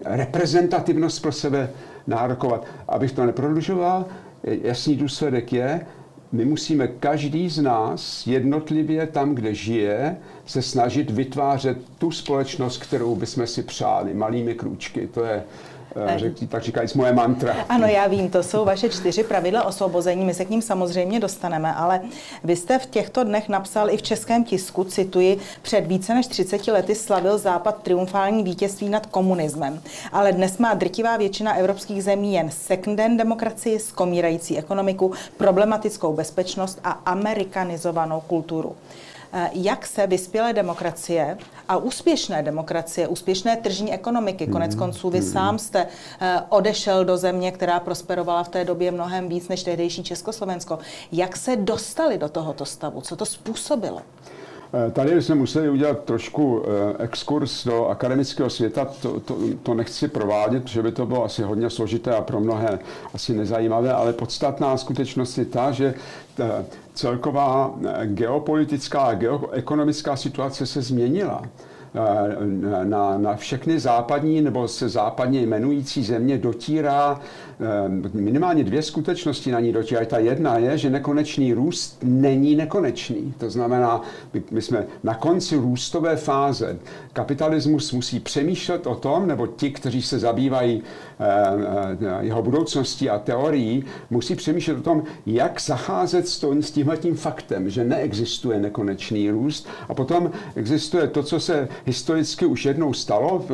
reprezentativnost 0.04 1.22
pro 1.22 1.32
sebe 1.32 1.70
nárokovat. 2.06 2.66
Abych 2.88 3.12
to 3.12 3.26
neprodlužoval, 3.26 4.04
jasný 4.44 4.96
důsledek 4.96 5.52
je, 5.52 5.86
my 6.32 6.44
musíme 6.44 6.88
každý 6.88 7.48
z 7.48 7.62
nás 7.62 8.26
jednotlivě 8.26 9.06
tam, 9.06 9.34
kde 9.34 9.54
žije, 9.54 10.16
se 10.46 10.62
snažit 10.62 11.10
vytvářet 11.10 11.78
tu 11.98 12.10
společnost, 12.10 12.78
kterou 12.82 13.14
bychom 13.16 13.46
si 13.46 13.62
přáli 13.62 14.14
malými 14.14 14.54
krůčky. 14.54 15.06
To 15.06 15.24
je 15.24 15.42
Eh, 15.42 15.75
řek, 16.16 16.32
tak 16.48 16.62
říkajíc 16.62 16.94
moje 16.94 17.12
mantra. 17.12 17.56
Ano, 17.68 17.86
já 17.86 18.06
vím, 18.06 18.30
to 18.30 18.42
jsou 18.42 18.64
vaše 18.64 18.88
čtyři 18.88 19.24
pravidla 19.24 19.64
osvobození, 19.64 20.24
my 20.24 20.34
se 20.34 20.44
k 20.44 20.50
ním 20.50 20.62
samozřejmě 20.62 21.20
dostaneme, 21.20 21.74
ale 21.74 22.00
vy 22.44 22.56
jste 22.56 22.78
v 22.78 22.86
těchto 22.86 23.24
dnech 23.24 23.48
napsal 23.48 23.90
i 23.90 23.96
v 23.96 24.02
českém 24.02 24.44
tisku, 24.44 24.84
cituji, 24.84 25.38
před 25.62 25.80
více 25.80 26.14
než 26.14 26.26
30 26.26 26.66
lety 26.68 26.94
slavil 26.94 27.38
Západ 27.38 27.82
triumfální 27.82 28.42
vítězství 28.42 28.88
nad 28.88 29.06
komunismem, 29.06 29.80
ale 30.12 30.32
dnes 30.32 30.58
má 30.58 30.74
drtivá 30.74 31.16
většina 31.16 31.54
evropských 31.54 32.04
zemí 32.04 32.34
jen 32.34 32.50
second 32.50 33.00
demokracii, 33.16 33.78
skomírající 33.78 34.58
ekonomiku, 34.58 35.12
problematickou 35.36 36.12
bezpečnost 36.12 36.80
a 36.84 36.90
amerikanizovanou 36.90 38.20
kulturu. 38.20 38.76
Eh, 39.32 39.50
jak 39.52 39.86
se 39.86 40.06
vyspělé 40.06 40.52
demokracie 40.52 41.38
a 41.68 41.76
úspěšné 41.76 42.42
demokracie, 42.42 43.08
úspěšné 43.08 43.56
tržní 43.56 43.92
ekonomiky, 43.92 44.46
konec 44.46 44.74
mm-hmm. 44.74 44.78
konců 44.78 45.10
vy 45.10 45.20
mm-hmm. 45.20 45.32
sám 45.32 45.58
jste 45.58 45.86
eh, 46.20 46.40
odešel 46.48 47.04
do 47.04 47.16
země, 47.16 47.52
která 47.52 47.80
prosperovala 47.80 48.44
v 48.44 48.48
té 48.48 48.64
době 48.64 48.90
mnohem 48.90 49.28
víc 49.28 49.48
než 49.48 49.62
tehdejší 49.62 50.04
Československo. 50.04 50.78
Jak 51.12 51.36
se 51.36 51.56
dostali 51.56 52.18
do 52.18 52.28
tohoto 52.28 52.64
stavu? 52.64 53.00
Co 53.00 53.16
to 53.16 53.26
způsobilo? 53.26 54.02
Eh, 54.74 54.90
tady 54.90 55.22
jsme 55.22 55.34
museli 55.34 55.70
udělat 55.70 56.04
trošku 56.04 56.62
exkurs 56.98 57.64
do 57.64 57.86
akademického 57.86 58.50
světa. 58.50 58.84
To, 58.84 59.20
to, 59.20 59.36
to 59.62 59.74
nechci 59.74 60.08
provádět, 60.08 60.62
protože 60.62 60.82
by 60.82 60.92
to 60.92 61.06
bylo 61.06 61.24
asi 61.24 61.42
hodně 61.42 61.70
složité 61.70 62.16
a 62.16 62.20
pro 62.20 62.40
mnohé 62.40 62.78
asi 63.14 63.34
nezajímavé, 63.34 63.92
ale 63.92 64.12
podstatná 64.12 64.76
skutečnost 64.76 65.38
je 65.38 65.44
ta, 65.44 65.70
že 65.70 65.94
celková 66.96 67.74
eh, 67.84 68.06
geopolitická 68.06 69.00
a 69.00 69.14
geoekonomická 69.14 70.16
situace 70.16 70.66
se 70.66 70.82
změnila. 70.82 71.42
Eh, 71.94 72.84
na, 72.84 73.18
na 73.18 73.36
všechny 73.36 73.80
západní 73.80 74.40
nebo 74.42 74.68
se 74.68 74.88
západně 74.88 75.40
jmenující 75.40 76.04
země 76.04 76.38
dotírá 76.38 77.20
eh, 77.20 77.45
minimálně 78.14 78.64
dvě 78.64 78.82
skutečnosti 78.82 79.52
na 79.52 79.60
ní 79.60 79.72
dotírají. 79.72 80.06
Ta 80.06 80.18
jedna 80.18 80.58
je, 80.58 80.78
že 80.78 80.90
nekonečný 80.90 81.52
růst 81.52 81.98
není 82.02 82.56
nekonečný. 82.56 83.34
To 83.38 83.50
znamená, 83.50 84.02
my, 84.50 84.62
jsme 84.62 84.86
na 85.04 85.14
konci 85.14 85.56
růstové 85.56 86.16
fáze. 86.16 86.78
Kapitalismus 87.12 87.92
musí 87.92 88.20
přemýšlet 88.20 88.86
o 88.86 88.94
tom, 88.94 89.26
nebo 89.26 89.46
ti, 89.46 89.70
kteří 89.70 90.02
se 90.02 90.18
zabývají 90.18 90.82
jeho 92.20 92.42
budoucností 92.42 93.10
a 93.10 93.18
teorií, 93.18 93.84
musí 94.10 94.34
přemýšlet 94.34 94.78
o 94.78 94.82
tom, 94.82 95.02
jak 95.26 95.60
zacházet 95.60 96.28
s, 96.28 96.70
tímhletím 96.72 97.16
faktem, 97.16 97.70
že 97.70 97.84
neexistuje 97.84 98.60
nekonečný 98.60 99.30
růst 99.30 99.68
a 99.88 99.94
potom 99.94 100.30
existuje 100.54 101.06
to, 101.06 101.22
co 101.22 101.40
se 101.40 101.68
historicky 101.84 102.46
už 102.46 102.64
jednou 102.64 102.92
stalo 102.92 103.44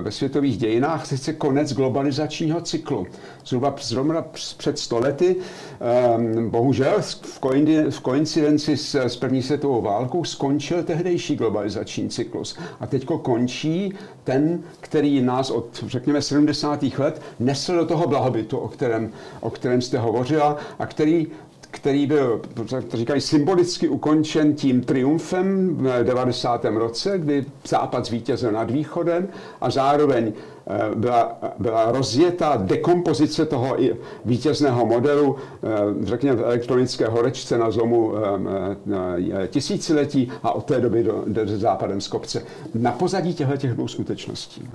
ve 0.00 0.10
světových 0.10 0.56
dějinách, 0.56 1.06
sice 1.06 1.32
konec 1.32 1.72
globalizačního 1.72 2.60
cyklu. 2.60 3.06
Zhruba, 3.46 3.74
zhruba 3.80 4.24
před 4.56 4.78
stolety, 4.78 5.36
um, 6.16 6.50
bohužel 6.50 6.94
v, 7.90 8.00
koincidenci 8.02 8.76
s, 8.76 9.16
první 9.16 9.42
světovou 9.42 9.82
válkou 9.82 10.24
skončil 10.24 10.82
tehdejší 10.82 11.36
globalizační 11.36 12.08
cyklus. 12.08 12.56
A 12.80 12.86
teďko 12.86 13.18
končí 13.18 13.92
ten, 14.24 14.62
který 14.80 15.20
nás 15.20 15.50
od, 15.50 15.84
řekněme, 15.86 16.22
70. 16.22 16.82
let 16.98 17.22
nesl 17.40 17.76
do 17.76 17.86
toho 17.86 18.08
blahobytu, 18.08 18.58
o 18.58 18.68
kterém, 18.68 19.10
o 19.40 19.50
kterém 19.50 19.82
jste 19.82 19.98
hovořila, 19.98 20.56
a 20.78 20.86
který 20.86 21.26
který 21.74 22.06
byl, 22.06 22.42
to 22.88 22.96
říkají, 22.96 23.20
symbolicky 23.20 23.88
ukončen 23.88 24.54
tím 24.54 24.82
triumfem 24.82 25.76
v 25.76 26.04
90. 26.04 26.64
roce, 26.64 27.18
kdy 27.18 27.44
Západ 27.68 28.06
zvítězil 28.06 28.52
nad 28.52 28.70
Východem 28.70 29.28
a 29.60 29.70
zároveň 29.70 30.32
byla, 30.94 31.38
byla 31.58 31.92
rozjetá 31.92 32.56
dekompozice 32.56 33.46
toho 33.46 33.76
vítězného 34.24 34.86
modelu, 34.86 35.36
eh, 35.36 36.06
řekněme 36.06 36.36
v 36.36 36.44
elektronické 36.44 37.06
horečce 37.06 37.58
na 37.58 37.70
zomu 37.70 38.12
eh, 38.16 39.48
tisíciletí 39.48 40.32
a 40.42 40.52
od 40.52 40.64
té 40.64 40.80
doby 40.80 41.02
do, 41.02 41.24
do 41.26 41.58
západem 41.58 42.00
z 42.00 42.08
kopce. 42.08 42.42
Na 42.74 42.92
pozadí 42.92 43.34
těchto 43.34 43.56
těch 43.56 43.74
dvou 43.74 43.88
skutečností. 43.88 44.68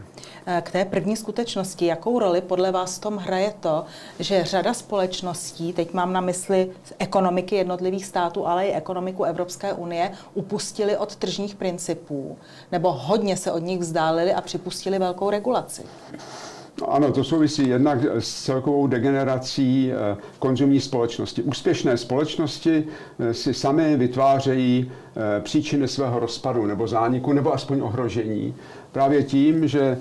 K 0.61 0.71
té 0.71 0.85
první 0.85 1.15
skutečnosti, 1.15 1.85
jakou 1.85 2.19
roli 2.19 2.41
podle 2.41 2.71
vás 2.71 2.97
v 2.97 3.01
tom 3.01 3.17
hraje 3.17 3.53
to, 3.59 3.85
že 4.19 4.43
řada 4.43 4.73
společností, 4.73 5.73
teď 5.73 5.93
mám 5.93 6.13
na 6.13 6.21
mysli 6.21 6.71
ekonomiky 6.99 7.55
jednotlivých 7.55 8.05
států, 8.05 8.47
ale 8.47 8.67
i 8.67 8.73
ekonomiku 8.73 9.23
Evropské 9.23 9.73
unie, 9.73 10.11
upustili 10.33 10.97
od 10.97 11.15
tržních 11.15 11.55
principů, 11.55 12.37
nebo 12.71 12.91
hodně 12.91 13.37
se 13.37 13.51
od 13.51 13.59
nich 13.59 13.79
vzdálili 13.79 14.33
a 14.33 14.41
připustili 14.41 14.99
velkou 14.99 15.29
regulaci? 15.29 15.78
Situaci. 15.79 16.39
No 16.81 16.93
ano, 16.93 17.11
to 17.11 17.23
souvisí 17.23 17.69
jednak 17.69 17.99
s 18.19 18.43
celkovou 18.43 18.87
degenerací 18.87 19.91
eh, 19.91 20.17
konzumní 20.39 20.79
společnosti. 20.79 21.43
Úspěšné 21.43 21.97
společnosti 21.97 22.83
eh, 23.19 23.33
si 23.33 23.53
sami 23.53 23.97
vytvářejí 23.97 24.91
eh, 24.91 25.41
příčiny 25.41 25.87
svého 25.87 26.19
rozpadu 26.19 26.65
nebo 26.65 26.87
zániku, 26.87 27.33
nebo 27.33 27.53
aspoň 27.53 27.81
ohrožení. 27.81 28.55
Právě 28.91 29.23
tím, 29.23 29.67
že 29.67 29.97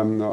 ehm, 0.00 0.24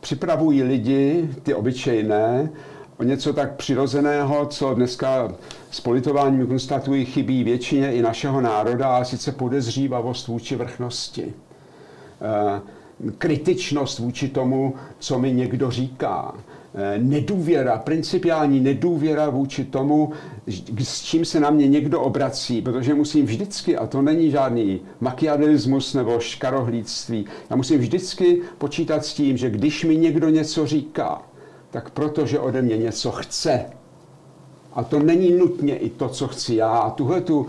připravují 0.00 0.62
lidi, 0.62 1.30
ty 1.42 1.54
obyčejné, 1.54 2.50
o 2.98 3.02
něco 3.02 3.32
tak 3.32 3.56
přirozeného, 3.56 4.46
co 4.46 4.74
dneska 4.74 5.32
s 5.70 5.80
politováním 5.80 6.46
konstatují 6.46 7.04
chybí 7.04 7.44
většině 7.44 7.92
i 7.92 8.02
našeho 8.02 8.40
národa, 8.40 8.96
a 8.96 9.04
sice 9.04 9.32
podezřívavost 9.32 10.28
vůči 10.28 10.56
vrchnosti 10.56 11.34
kritičnost 13.18 13.98
vůči 13.98 14.28
tomu, 14.28 14.74
co 14.98 15.18
mi 15.18 15.32
někdo 15.32 15.70
říká. 15.70 16.34
Eh, 16.74 16.98
nedůvěra, 16.98 17.78
principiální 17.78 18.60
nedůvěra 18.60 19.30
vůči 19.30 19.64
tomu, 19.64 20.12
s 20.78 21.02
čím 21.02 21.24
se 21.24 21.40
na 21.40 21.50
mě 21.50 21.68
někdo 21.68 22.00
obrací, 22.00 22.62
protože 22.62 22.94
musím 22.94 23.26
vždycky, 23.26 23.76
a 23.76 23.86
to 23.86 24.02
není 24.02 24.30
žádný 24.30 24.80
makiavelismus 25.00 25.94
nebo 25.94 26.20
škarohlídství, 26.20 27.24
já 27.50 27.56
musím 27.56 27.78
vždycky 27.78 28.42
počítat 28.58 29.04
s 29.04 29.14
tím, 29.14 29.36
že 29.36 29.50
když 29.50 29.84
mi 29.84 29.96
někdo 29.96 30.28
něco 30.28 30.66
říká, 30.66 31.22
tak 31.70 31.90
protože 31.90 32.38
ode 32.38 32.62
mě 32.62 32.76
něco 32.76 33.10
chce. 33.10 33.64
A 34.72 34.84
to 34.84 34.98
není 34.98 35.30
nutně 35.30 35.76
i 35.76 35.90
to, 35.90 36.08
co 36.08 36.28
chci 36.28 36.54
já. 36.54 36.70
A 36.70 36.90
tuhle 36.90 37.20
tu 37.20 37.46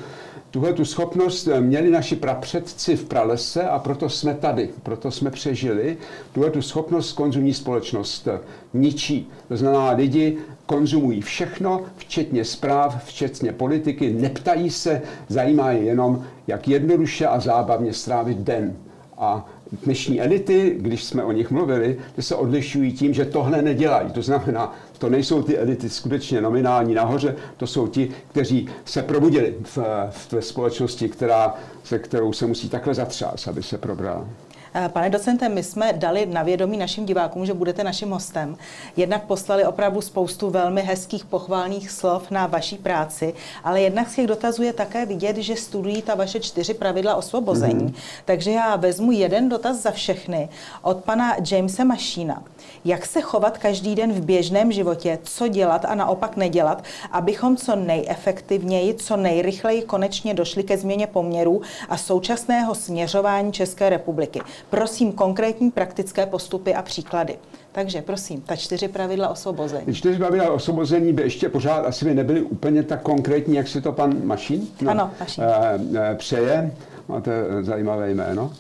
Tuhle 0.52 0.74
tu 0.74 0.86
schopnost 0.86 1.48
eh, 1.48 1.62
měli 1.62 1.90
naši 1.90 2.16
prapředci 2.16 2.96
v 2.96 3.06
pralese 3.06 3.64
a 3.64 3.80
proto 3.80 4.10
jsme 4.10 4.34
tady, 4.34 4.70
proto 4.84 5.12
jsme 5.12 5.32
přežili. 5.32 5.98
Tuhle 6.32 6.52
tu 6.52 6.62
schopnost 6.62 7.14
konzumní 7.14 7.54
společnost 7.54 8.28
eh, 8.28 8.40
ničí. 8.74 9.30
To 9.48 9.58
znamená, 9.58 9.92
lidi 9.92 10.38
konzumují 10.66 11.22
všechno, 11.22 11.82
včetně 11.98 12.46
zpráv, 12.46 13.06
včetně 13.06 13.52
politiky, 13.52 14.14
neptají 14.14 14.70
se, 14.70 15.02
zajímá 15.28 15.72
je 15.72 15.84
jenom, 15.84 16.26
jak 16.48 16.68
jednoduše 16.68 17.28
a 17.28 17.40
zábavně 17.40 17.94
strávit 17.94 18.38
den. 18.38 18.76
A 19.18 19.50
dnešní 19.84 20.22
elity, 20.22 20.76
když 20.80 21.04
jsme 21.04 21.24
o 21.24 21.32
nich 21.32 21.52
mluvili, 21.52 21.98
ty 22.16 22.22
se 22.22 22.36
odlišují 22.36 22.94
tím, 22.94 23.14
že 23.14 23.26
tohle 23.26 23.62
nedělají. 23.62 24.12
To 24.12 24.22
znamená, 24.22 24.74
to 24.98 25.10
nejsou 25.10 25.44
ty 25.44 25.58
elity 25.58 25.90
skutečně 25.90 26.42
nominální 26.42 26.94
nahoře, 26.94 27.36
to 27.58 27.68
jsou 27.68 27.88
ti, 27.88 28.12
kteří 28.28 28.70
se 28.86 29.02
probudili 29.04 29.56
v, 29.64 29.78
v 30.10 30.36
společnosti, 30.40 31.10
která, 31.10 31.56
se 31.84 32.00
kterou 32.00 32.34
se 32.34 32.48
musí 32.48 32.70
takhle 32.70 32.94
zatřást, 32.94 33.48
aby 33.48 33.64
se 33.64 33.78
probrala. 33.78 34.28
Eh, 34.74 34.90
pane 34.90 35.10
docente, 35.10 35.50
my 35.50 35.64
jsme 35.64 35.94
dali 35.94 36.26
na 36.26 36.44
vědomí 36.44 36.78
našim 36.78 37.06
divákům, 37.06 37.46
že 37.46 37.54
budete 37.54 37.84
naším 37.84 38.12
hostem. 38.12 38.58
Jednak 38.98 39.24
poslali 39.24 39.66
opravdu 39.66 40.02
spoustu 40.02 40.50
velmi 40.50 40.82
hezkých 40.82 41.26
pochválných 41.26 41.92
slov 41.92 42.32
na 42.32 42.48
vaší 42.48 42.78
práci, 42.78 43.34
ale 43.64 43.82
jednak 43.82 44.10
z 44.10 44.16
těch 44.16 44.28
dotazů 44.28 44.64
je 44.64 44.74
také 44.74 45.06
vidět, 45.06 45.38
že 45.38 45.56
studují 45.56 46.02
ta 46.02 46.16
vaše 46.16 46.40
čtyři 46.40 46.74
pravidla 46.74 47.16
osvobození. 47.16 47.88
Mm-hmm. 47.88 48.24
Takže 48.26 48.52
já 48.52 48.76
vezmu 48.76 49.12
jeden 49.12 49.50
dotaz 49.50 49.78
za 49.78 49.92
všechny 49.92 50.50
od 50.82 51.04
pana 51.04 51.36
Jamesa 51.52 51.84
Mašína. 51.84 52.44
Jak 52.86 53.06
se 53.06 53.22
chovat 53.22 53.58
každý 53.58 53.96
den 53.96 54.14
v 54.14 54.26
běžném 54.26 54.72
životě, 54.72 55.20
co 55.24 55.48
dělat 55.48 55.86
a 55.86 55.96
naopak 55.96 56.38
nedělat, 56.38 56.84
abychom 57.12 57.58
co 57.58 57.76
nejefektivněji, 57.76 58.94
co 58.94 59.18
nejrychleji 59.18 59.82
konečně 59.82 60.34
došli 60.34 60.64
ke 60.64 60.78
změně 60.78 61.08
poměrů 61.08 61.62
a 61.90 61.98
současného 61.98 62.76
směřování 62.76 63.54
České 63.54 63.90
republiky. 63.90 64.42
Prosím 64.70 65.12
konkrétní 65.12 65.72
praktické 65.72 66.26
postupy 66.26 66.74
a 66.74 66.82
příklady. 66.82 67.38
Takže 67.72 68.02
prosím, 68.02 68.42
ta 68.42 68.56
čtyři 68.56 68.88
pravidla 68.88 69.30
osvobození. 69.30 69.94
Čtyři 69.94 70.18
pravidla 70.18 70.52
osvobození 70.52 71.14
by 71.14 71.22
ještě 71.22 71.50
pořád 71.50 71.86
asi 71.86 72.06
by 72.06 72.16
nebyly 72.16 72.42
úplně 72.42 72.84
tak 72.84 73.02
konkrétní, 73.02 73.56
jak 73.56 73.68
si 73.68 73.82
to 73.82 73.92
pan 73.92 74.26
Mašín 74.26 74.68
no, 74.82 74.92
ano, 74.92 75.12
Mašín. 75.20 75.44
E, 75.44 76.16
přeje. 76.16 76.76
Máte 77.08 77.32
zajímavé 77.62 78.12
jméno. 78.12 78.54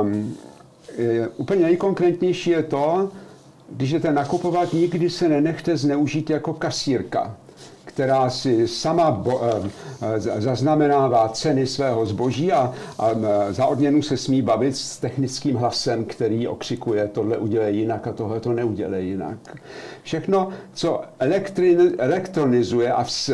Um, 0.00 0.36
je, 0.98 1.28
úplně 1.28 1.62
nejkonkrétnější 1.62 2.50
je 2.50 2.62
to, 2.62 3.10
když 3.70 3.92
jdete 3.92 4.12
nakupovat, 4.12 4.72
nikdy 4.72 5.10
se 5.10 5.28
nenechte 5.28 5.76
zneužít 5.76 6.30
jako 6.30 6.52
kasírka 6.52 7.36
která 7.84 8.30
si 8.30 8.68
sama 8.68 9.10
bo, 9.10 9.40
e, 10.16 10.20
zaznamenává 10.20 11.28
ceny 11.28 11.66
svého 11.66 12.06
zboží 12.06 12.52
a, 12.52 12.74
a 12.98 13.10
za 13.50 13.66
odměnu 13.66 14.02
se 14.02 14.16
smí 14.16 14.42
bavit 14.42 14.76
s 14.76 14.98
technickým 14.98 15.56
hlasem, 15.56 16.04
který 16.04 16.48
okřikuje, 16.48 17.08
tohle 17.08 17.38
udělej 17.38 17.76
jinak 17.76 18.06
a 18.06 18.12
tohle 18.12 18.40
to 18.40 18.52
neudělej 18.52 19.06
jinak. 19.06 19.38
Všechno, 20.02 20.48
co 20.74 21.02
elektronizuje 21.98 22.92
a 22.92 23.02
vz, 23.02 23.30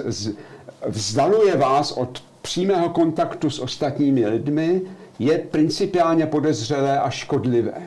vzdaluje 0.86 1.56
vás 1.56 1.92
od 1.92 2.22
přímého 2.42 2.88
kontaktu 2.88 3.50
s 3.50 3.58
ostatními 3.58 4.26
lidmi, 4.26 4.82
je 5.18 5.38
principiálně 5.38 6.26
podezřelé 6.26 7.00
a 7.00 7.10
škodlivé. 7.10 7.82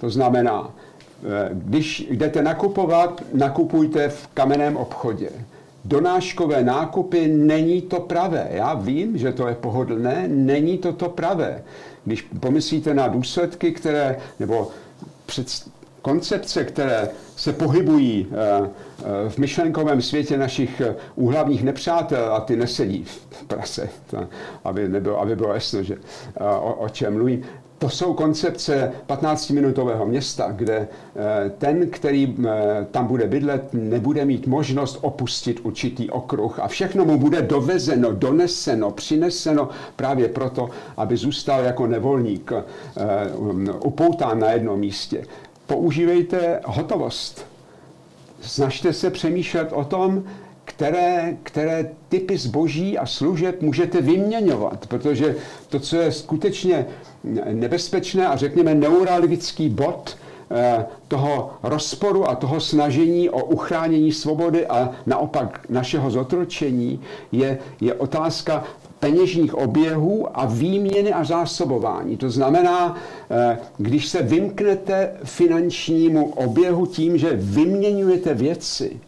To 0.00 0.10
znamená, 0.10 0.70
e, 0.70 1.50
když 1.52 2.06
jdete 2.10 2.42
nakupovat, 2.42 3.22
nakupujte 3.34 4.08
v 4.08 4.26
kamenném 4.34 4.76
obchodě 4.76 5.30
donáškové 5.88 6.64
nákupy, 6.64 7.28
není 7.28 7.82
to 7.82 8.00
pravé. 8.00 8.48
Já 8.50 8.74
vím, 8.74 9.18
že 9.18 9.32
to 9.32 9.48
je 9.48 9.54
pohodlné, 9.54 10.28
není 10.28 10.78
to 10.78 10.92
to 10.92 11.08
pravé. 11.08 11.62
Když 12.04 12.22
pomyslíte 12.22 12.94
na 12.94 13.08
důsledky, 13.08 13.72
které, 13.72 14.16
nebo 14.40 14.70
před, 15.26 15.46
koncepce, 16.02 16.64
které 16.64 17.08
se 17.36 17.52
pohybují 17.52 18.26
eh, 18.30 18.70
eh, 18.98 19.30
v 19.30 19.38
myšlenkovém 19.38 20.02
světě 20.02 20.38
našich 20.38 20.80
eh, 20.80 20.94
úhlavních 21.14 21.62
nepřátel 21.64 22.34
a 22.34 22.40
ty 22.40 22.56
nesedí 22.56 23.04
v 23.30 23.44
prase, 23.44 23.88
aby, 24.64 24.88
nebylo, 24.88 25.20
aby 25.20 25.36
bylo 25.36 25.54
jasno, 25.54 25.82
že, 25.82 25.96
o, 26.40 26.74
o 26.74 26.88
čem 26.88 27.14
mluvím, 27.14 27.42
to 27.78 27.88
jsou 27.88 28.14
koncepce 28.14 28.92
15-minutového 29.08 30.06
města, 30.06 30.52
kde 30.52 30.76
eh, 30.76 31.50
ten, 31.58 31.90
který 31.90 32.36
eh, 32.44 32.86
tam 32.90 33.06
bude 33.06 33.26
bydlet, 33.26 33.74
nebude 33.74 34.24
mít 34.24 34.46
možnost 34.46 34.98
opustit 35.02 35.60
určitý 35.62 36.10
okruh 36.10 36.58
a 36.58 36.68
všechno 36.68 37.04
mu 37.04 37.18
bude 37.18 37.42
dovezeno, 37.42 38.12
doneseno, 38.12 38.90
přineseno 38.90 39.68
právě 39.96 40.28
proto, 40.28 40.68
aby 40.96 41.16
zůstal 41.16 41.64
jako 41.64 41.86
nevolník 41.86 42.52
eh, 42.52 42.62
upoután 43.84 44.38
na 44.38 44.50
jednom 44.50 44.80
místě. 44.80 45.24
Používejte 45.66 46.60
hotovost. 46.64 47.46
Snažte 48.40 48.92
se 48.92 49.10
přemýšlet 49.10 49.68
o 49.72 49.84
tom, 49.84 50.24
které, 50.66 51.36
které 51.42 51.90
typy 52.08 52.38
zboží 52.38 52.98
a 52.98 53.06
služeb 53.06 53.62
můžete 53.62 54.00
vyměňovat, 54.00 54.86
protože 54.86 55.36
to, 55.68 55.80
co 55.80 55.96
je 55.96 56.12
skutečně 56.12 56.86
nebezpečné 57.52 58.26
a 58.26 58.36
řekněme 58.36 58.74
neuralgický 58.74 59.68
bod 59.68 60.16
eh, 60.50 60.86
toho 61.08 61.50
rozporu 61.62 62.30
a 62.30 62.34
toho 62.34 62.60
snažení 62.60 63.30
o 63.30 63.44
uchránění 63.44 64.12
svobody 64.12 64.66
a 64.66 64.90
naopak 65.06 65.60
našeho 65.68 66.10
zotročení 66.10 67.00
je, 67.32 67.58
je 67.80 67.94
otázka 67.94 68.64
peněžních 69.00 69.54
oběhů 69.54 70.38
a 70.38 70.46
výměny 70.46 71.12
a 71.12 71.24
zásobování. 71.24 72.16
To 72.16 72.30
znamená, 72.30 72.96
eh, 73.30 73.58
když 73.78 74.08
se 74.08 74.22
vymknete 74.22 75.12
finančnímu 75.24 76.30
oběhu 76.30 76.86
tím, 76.86 77.18
že 77.18 77.30
vyměňujete 77.32 78.34
věci, 78.34 79.00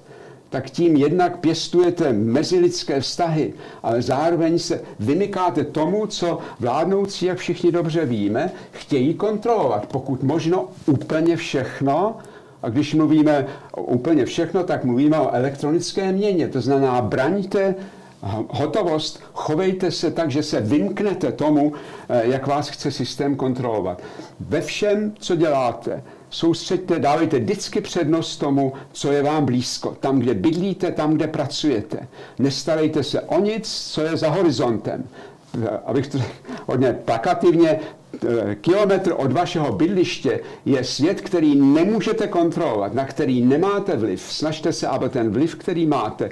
tak 0.51 0.71
tím 0.71 0.97
jednak 0.97 1.39
pěstujete 1.39 2.13
mezilidské 2.13 3.01
vztahy, 3.01 3.53
ale 3.83 4.03
zároveň 4.03 4.59
se 4.59 4.81
vymykáte 5.01 5.65
tomu, 5.65 6.07
co 6.07 6.39
vládnoucí, 6.61 7.27
jak 7.27 7.39
všichni 7.39 7.73
dobře 7.73 8.07
víme, 8.07 8.51
chtějí 8.71 9.15
kontrolovat. 9.15 9.87
Pokud 9.87 10.23
možno 10.23 10.69
úplně 10.87 11.37
všechno, 11.37 12.17
a 12.63 12.69
když 12.69 12.95
mluvíme 12.95 13.47
úplně 13.77 14.25
všechno, 14.25 14.65
tak 14.65 14.85
mluvíme 14.85 15.21
o 15.21 15.35
elektronické 15.35 16.13
měně. 16.13 16.49
To 16.49 16.61
znamená, 16.61 17.03
braňte 17.03 17.75
hotovost, 18.49 19.21
chovejte 19.33 19.91
se 19.91 20.11
tak, 20.11 20.31
že 20.31 20.43
se 20.43 20.61
vymknete 20.61 21.33
tomu, 21.33 21.73
eh, 22.09 22.23
jak 22.27 22.47
vás 22.47 22.69
chce 22.69 22.91
systém 22.91 23.37
kontrolovat. 23.37 24.03
Ve 24.41 24.61
všem, 24.61 25.13
co 25.19 25.37
děláte, 25.37 26.03
soustřeďte, 26.31 26.99
dávejte 26.99 27.39
vždycky 27.39 27.81
přednost 27.81 28.37
tomu, 28.37 28.73
co 28.93 29.13
je 29.13 29.23
vám 29.23 29.45
blízko. 29.45 29.97
Tam, 30.01 30.19
kde 30.19 30.35
bydlíte, 30.35 30.93
tam, 30.93 31.15
kde 31.15 31.27
pracujete. 31.27 32.09
Nestarejte 32.39 33.03
se 33.03 33.21
o 33.21 33.41
nic, 33.41 33.91
co 33.93 34.01
je 34.01 34.17
za 34.17 34.29
horizontem. 34.29 35.05
Abych 35.87 36.07
to 36.07 36.19
hodně 36.67 36.93
plakativně, 36.93 37.81
kilometr 38.61 39.15
od 39.17 39.33
vašeho 39.33 39.73
bydliště 39.73 40.41
je 40.65 40.85
svět, 40.85 41.21
který 41.21 41.57
nemůžete 41.57 42.27
kontrolovat, 42.27 42.95
na 42.95 43.05
který 43.05 43.45
nemáte 43.45 43.97
vliv. 43.97 44.21
Snažte 44.21 44.73
se, 44.73 44.87
aby 44.87 45.09
ten 45.09 45.31
vliv, 45.31 45.57
který 45.57 45.87
máte, 45.87 46.31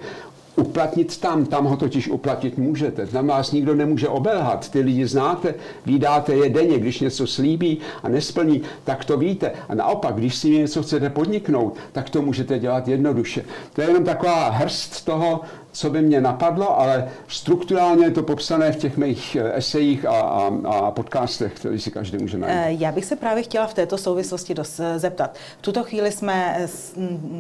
uplatnit 0.56 1.20
tam, 1.20 1.46
tam 1.46 1.64
ho 1.64 1.76
totiž 1.76 2.08
uplatnit 2.08 2.58
můžete. 2.58 3.06
Tam 3.06 3.26
vás 3.26 3.52
nikdo 3.52 3.74
nemůže 3.74 4.08
obelhat. 4.08 4.68
Ty 4.70 4.80
lidi 4.80 5.06
znáte, 5.06 5.54
vydáte 5.86 6.34
je 6.34 6.50
denně, 6.50 6.78
když 6.78 7.00
něco 7.00 7.26
slíbí 7.26 7.78
a 8.02 8.08
nesplní, 8.08 8.62
tak 8.84 9.04
to 9.04 9.16
víte. 9.16 9.52
A 9.68 9.74
naopak, 9.74 10.14
když 10.14 10.34
si 10.34 10.50
něco 10.50 10.82
chcete 10.82 11.10
podniknout, 11.10 11.76
tak 11.92 12.10
to 12.10 12.22
můžete 12.22 12.58
dělat 12.58 12.88
jednoduše. 12.88 13.44
To 13.72 13.80
je 13.80 13.88
jenom 13.88 14.04
taková 14.04 14.48
hrst 14.48 15.04
toho, 15.04 15.40
co 15.76 15.90
by 15.90 16.02
mě 16.02 16.20
napadlo, 16.20 16.80
ale 16.80 17.08
strukturálně 17.28 18.04
je 18.04 18.10
to 18.10 18.22
popsané 18.22 18.72
v 18.72 18.76
těch 18.76 18.96
mých 18.96 19.36
eh, 19.36 19.52
esejích 19.56 20.04
a, 20.04 20.20
a, 20.20 20.50
a 20.64 20.90
podcastech, 20.90 21.52
které 21.52 21.78
si 21.78 21.90
každý 21.90 22.18
může 22.18 22.38
najít. 22.38 22.56
Eh, 22.56 22.72
já 22.84 22.92
bych 22.92 23.04
se 23.04 23.16
právě 23.16 23.42
chtěla 23.42 23.66
v 23.66 23.74
této 23.74 23.98
souvislosti 23.98 24.54
dos, 24.54 24.80
eh, 24.80 24.98
zeptat. 24.98 25.36
V 25.58 25.62
tuto 25.62 25.84
chvíli 25.84 26.12
jsme 26.12 26.66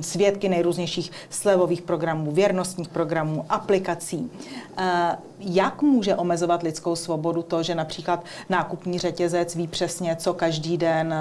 svědky 0.00 0.48
nejrůznějších 0.48 1.12
slevových 1.30 1.82
programů, 1.82 2.32
věrnostních 2.32 2.88
programů, 2.88 3.44
aplikací. 3.48 4.30
Jak 5.40 5.82
může 5.82 6.16
omezovat 6.16 6.62
lidskou 6.62 6.96
svobodu 6.96 7.42
to, 7.42 7.62
že 7.62 7.74
například 7.74 8.24
nákupní 8.48 8.98
řetězec 8.98 9.54
ví 9.54 9.66
přesně, 9.66 10.16
co 10.16 10.34
každý 10.34 10.76
den, 10.76 11.14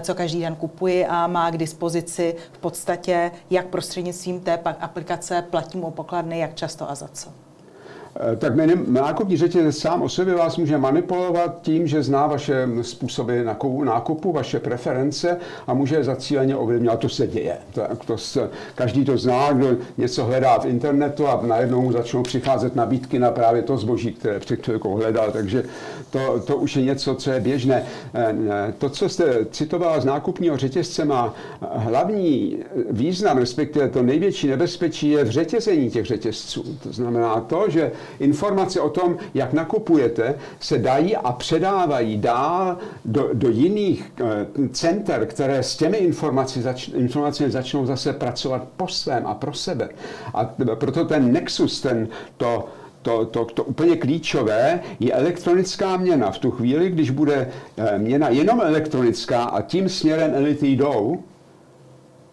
co 0.00 0.14
každý 0.14 0.40
den 0.40 0.56
kupuje 0.56 1.06
a 1.06 1.26
má 1.26 1.50
k 1.50 1.56
dispozici 1.56 2.34
v 2.52 2.58
podstatě, 2.58 3.30
jak 3.50 3.66
prostřednictvím 3.66 4.40
té 4.40 4.56
aplikace 4.56 5.44
platím 5.50 5.84
o 5.84 5.90
pokladny, 5.90 6.38
jak 6.38 6.49
jak 6.50 6.58
často 6.58 6.90
a 6.90 6.94
za 6.94 7.08
co? 7.08 7.32
Eh, 8.22 8.36
tak 8.36 8.52
nákupní 8.86 9.36
řetězec 9.36 9.78
sám 9.78 10.02
o 10.02 10.08
sobě 10.08 10.34
vás 10.34 10.56
může 10.56 10.78
manipulovat 10.78 11.58
tím, 11.62 11.86
že 11.86 12.02
zná 12.02 12.26
vaše 12.26 12.68
způsoby 12.82 13.40
nákupu, 13.84 14.32
vaše 14.32 14.60
preference 14.60 15.36
a 15.66 15.74
může 15.74 16.04
zacíleně 16.04 16.56
ovlivňovat. 16.56 17.00
To 17.00 17.08
se 17.08 17.26
děje. 17.26 17.56
To, 17.74 17.82
to 18.06 18.18
se, 18.18 18.50
každý 18.74 19.04
to 19.04 19.18
zná, 19.18 19.52
kdo 19.52 19.76
něco 19.98 20.24
hledá 20.24 20.58
v 20.58 20.64
internetu 20.64 21.28
a 21.28 21.40
najednou 21.46 21.92
začnou 21.92 22.22
přicházet 22.22 22.76
nabídky 22.76 23.18
na 23.18 23.30
právě 23.30 23.62
to 23.62 23.76
zboží, 23.76 24.12
které 24.12 24.40
před 24.40 24.64
chvilkou 24.64 24.94
hledal. 24.94 25.30
Takže 25.32 25.64
to, 26.10 26.40
to 26.40 26.56
už 26.56 26.76
je 26.76 26.82
něco, 26.82 27.14
co 27.14 27.30
je 27.30 27.40
běžné. 27.40 27.84
Eh, 28.14 28.74
to, 28.78 28.88
co 28.88 29.08
jste 29.08 29.46
citovala 29.50 30.00
z 30.00 30.04
nákupního 30.04 30.56
řetězce, 30.56 31.04
má 31.04 31.34
hlavní 31.60 32.58
význam, 32.90 33.38
respektive 33.38 33.88
to 33.88 34.02
největší 34.02 34.48
nebezpečí 34.48 35.10
je 35.10 35.24
v 35.24 35.30
řetězení 35.30 35.90
těch 35.90 36.06
řetězců. 36.06 36.64
To 36.82 36.92
znamená 36.92 37.40
to, 37.40 37.64
že 37.68 37.92
informace 38.18 38.80
o 38.80 38.90
tom, 38.90 39.16
jak 39.34 39.52
nakupujete, 39.52 40.34
se 40.60 40.78
dají 40.78 41.16
a 41.16 41.32
předávají 41.32 42.18
dál 42.18 42.76
do, 43.04 43.30
do 43.32 43.50
jiných 43.50 44.12
eh, 44.20 44.46
center, 44.72 45.26
které 45.26 45.62
s 45.62 45.76
těmi 45.76 45.96
informaci 45.96 46.62
zač, 46.62 46.88
informacemi 46.88 47.50
začnou 47.50 47.86
zase 47.86 48.12
pracovat 48.12 48.62
po 48.76 48.88
svém 48.88 49.26
a 49.26 49.34
pro 49.34 49.52
sebe. 49.52 49.88
A 50.34 50.44
proto 50.74 51.04
ten 51.04 51.32
nexus, 51.32 51.80
ten, 51.80 52.08
to, 52.36 52.68
to, 53.02 53.24
to, 53.24 53.44
to 53.44 53.64
úplně 53.64 53.96
klíčové 53.96 54.80
je 55.00 55.12
elektronická 55.12 55.96
měna. 55.96 56.30
V 56.30 56.38
tu 56.38 56.50
chvíli, 56.50 56.90
když 56.90 57.10
bude 57.10 57.50
eh, 57.76 57.98
měna 57.98 58.28
jenom 58.28 58.60
elektronická 58.60 59.44
a 59.44 59.62
tím 59.62 59.88
směrem 59.88 60.34
elity 60.34 60.66
jdou, 60.66 61.22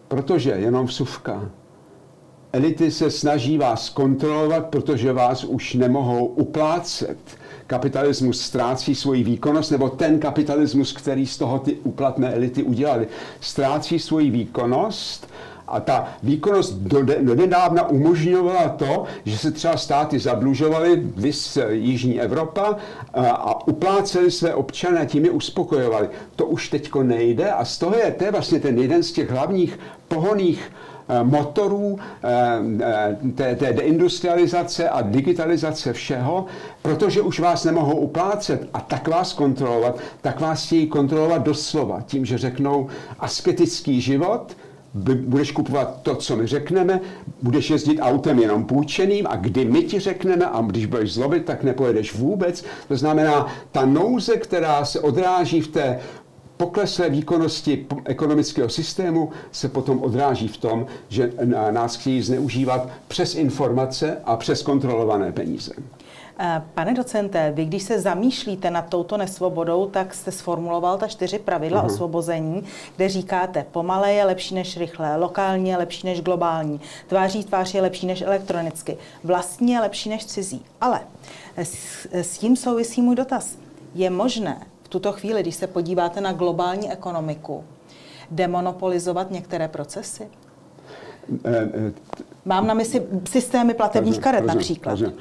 protože 0.08 0.50
jenom 0.50 0.86
vsuvka. 0.86 1.50
Elity 2.52 2.90
se 2.90 3.10
snaží 3.10 3.58
vás 3.58 3.88
kontrolovat, 3.88 4.66
protože 4.66 5.12
vás 5.12 5.44
už 5.44 5.74
nemohou 5.74 6.26
uplácet. 6.26 7.18
Kapitalismus 7.66 8.40
ztrácí 8.40 8.94
svoji 8.94 9.22
výkonnost, 9.24 9.70
nebo 9.70 9.88
ten 9.88 10.18
kapitalismus, 10.18 10.92
který 10.92 11.26
z 11.26 11.38
toho 11.38 11.58
ty 11.58 11.74
uplatné 11.74 12.34
elity 12.34 12.62
udělali, 12.62 13.08
ztrácí 13.40 13.98
svoji 13.98 14.30
výkonnost 14.30 15.28
a 15.68 15.80
ta 15.80 16.08
výkonnost 16.22 16.78
nedávna 17.34 17.88
umožňovala 17.88 18.68
to, 18.68 19.04
že 19.24 19.38
se 19.38 19.50
třeba 19.50 19.76
státy 19.76 20.18
zadlužovaly, 20.18 21.02
vys 21.16 21.58
Jižní 21.70 22.20
Evropa, 22.20 22.76
a, 23.14 23.26
a 23.28 23.66
upláceli 23.66 24.30
své 24.30 24.54
občany 24.54 24.98
a 24.98 25.04
tím 25.04 25.24
je 25.24 25.30
uspokojovali. 25.30 26.08
To 26.36 26.46
už 26.46 26.68
teďko 26.68 27.02
nejde 27.02 27.50
a 27.50 27.64
z 27.64 27.78
toho 27.78 27.96
je, 27.96 28.10
to 28.10 28.24
je 28.24 28.30
vlastně 28.30 28.60
ten 28.60 28.78
jeden 28.78 29.02
z 29.02 29.12
těch 29.12 29.30
hlavních 29.30 29.78
pohoných 30.08 30.72
eh, 30.72 30.88
motorů 31.22 31.98
eh, 32.24 32.28
eh, 32.80 33.16
té, 33.34 33.56
té 33.56 33.72
deindustrializace 33.72 34.88
a 34.88 35.02
digitalizace 35.02 35.92
všeho, 35.92 36.46
protože 36.82 37.22
už 37.22 37.40
vás 37.40 37.64
nemohou 37.64 37.96
uplácet 37.96 38.68
a 38.74 38.80
tak 38.80 39.08
vás 39.08 39.32
kontrolovat, 39.32 39.98
tak 40.20 40.40
vás 40.40 40.66
chtějí 40.66 40.86
kontrolovat 40.86 41.42
doslova 41.42 42.00
tím, 42.00 42.24
že 42.24 42.38
řeknou 42.38 42.86
asketický 43.18 44.00
život, 44.00 44.56
budeš 44.94 45.52
kupovat 45.52 46.02
to, 46.02 46.14
co 46.14 46.36
my 46.36 46.46
řekneme, 46.46 47.00
budeš 47.42 47.70
jezdit 47.70 47.98
autem 48.00 48.38
jenom 48.38 48.64
půjčeným 48.64 49.26
a 49.26 49.36
kdy 49.36 49.64
my 49.64 49.82
ti 49.82 50.00
řekneme 50.00 50.46
a 50.46 50.62
když 50.62 50.86
budeš 50.86 51.12
zlobit, 51.12 51.44
tak 51.44 51.64
nepojedeš 51.64 52.14
vůbec. 52.14 52.64
To 52.88 52.96
znamená, 52.96 53.46
ta 53.72 53.86
nouze, 53.86 54.36
která 54.36 54.84
se 54.84 55.00
odráží 55.00 55.60
v 55.60 55.68
té 55.68 55.98
pokleslé 56.58 57.10
výkonnosti 57.10 57.86
ekonomického 58.04 58.68
systému 58.68 59.30
se 59.52 59.68
potom 59.68 60.02
odráží 60.02 60.48
v 60.48 60.56
tom, 60.56 60.86
že 61.08 61.32
nás 61.70 61.96
chtějí 61.96 62.22
zneužívat 62.22 62.88
přes 63.08 63.34
informace 63.34 64.18
a 64.24 64.36
přes 64.36 64.62
kontrolované 64.62 65.32
peníze. 65.32 65.72
Eh, 66.40 66.62
pane 66.74 66.94
docente, 66.94 67.52
vy 67.54 67.64
když 67.64 67.82
se 67.82 68.00
zamýšlíte 68.00 68.70
nad 68.70 68.88
touto 68.88 69.16
nesvobodou, 69.16 69.86
tak 69.86 70.14
jste 70.14 70.32
sformuloval 70.32 70.98
ta 70.98 71.08
čtyři 71.08 71.38
pravidla 71.38 71.82
uh-huh. 71.82 71.86
osvobození, 71.86 72.62
kde 72.96 73.08
říkáte, 73.08 73.66
pomalé 73.72 74.12
je 74.12 74.24
lepší 74.24 74.54
než 74.54 74.76
rychlé, 74.76 75.16
lokální 75.16 75.70
je 75.70 75.76
lepší 75.76 76.06
než 76.06 76.20
globální, 76.20 76.80
tváří 77.06 77.44
tvář 77.44 77.74
je 77.74 77.82
lepší 77.82 78.06
než 78.06 78.20
elektronicky, 78.20 78.96
vlastní 79.24 79.72
je 79.72 79.80
lepší 79.80 80.08
než 80.08 80.26
cizí. 80.26 80.64
Ale 80.80 81.00
s, 81.56 82.06
s 82.12 82.38
tím 82.38 82.56
souvisí 82.56 83.02
můj 83.02 83.16
dotaz. 83.16 83.58
Je 83.94 84.10
možné 84.10 84.66
v 84.88 84.90
tuto 84.90 85.12
chvíli, 85.12 85.42
když 85.42 85.54
se 85.54 85.66
podíváte 85.66 86.20
na 86.20 86.32
globální 86.32 86.92
ekonomiku, 86.92 87.64
demonopolizovat 88.30 89.30
některé 89.30 89.68
procesy? 89.68 90.28
Mám 92.44 92.66
na 92.66 92.74
mysli 92.74 93.02
systémy 93.30 93.74
platebních 93.74 94.18
karet 94.18 94.40
rozumím, 94.40 94.54
například. 94.56 94.90
Rozumím. 94.90 95.14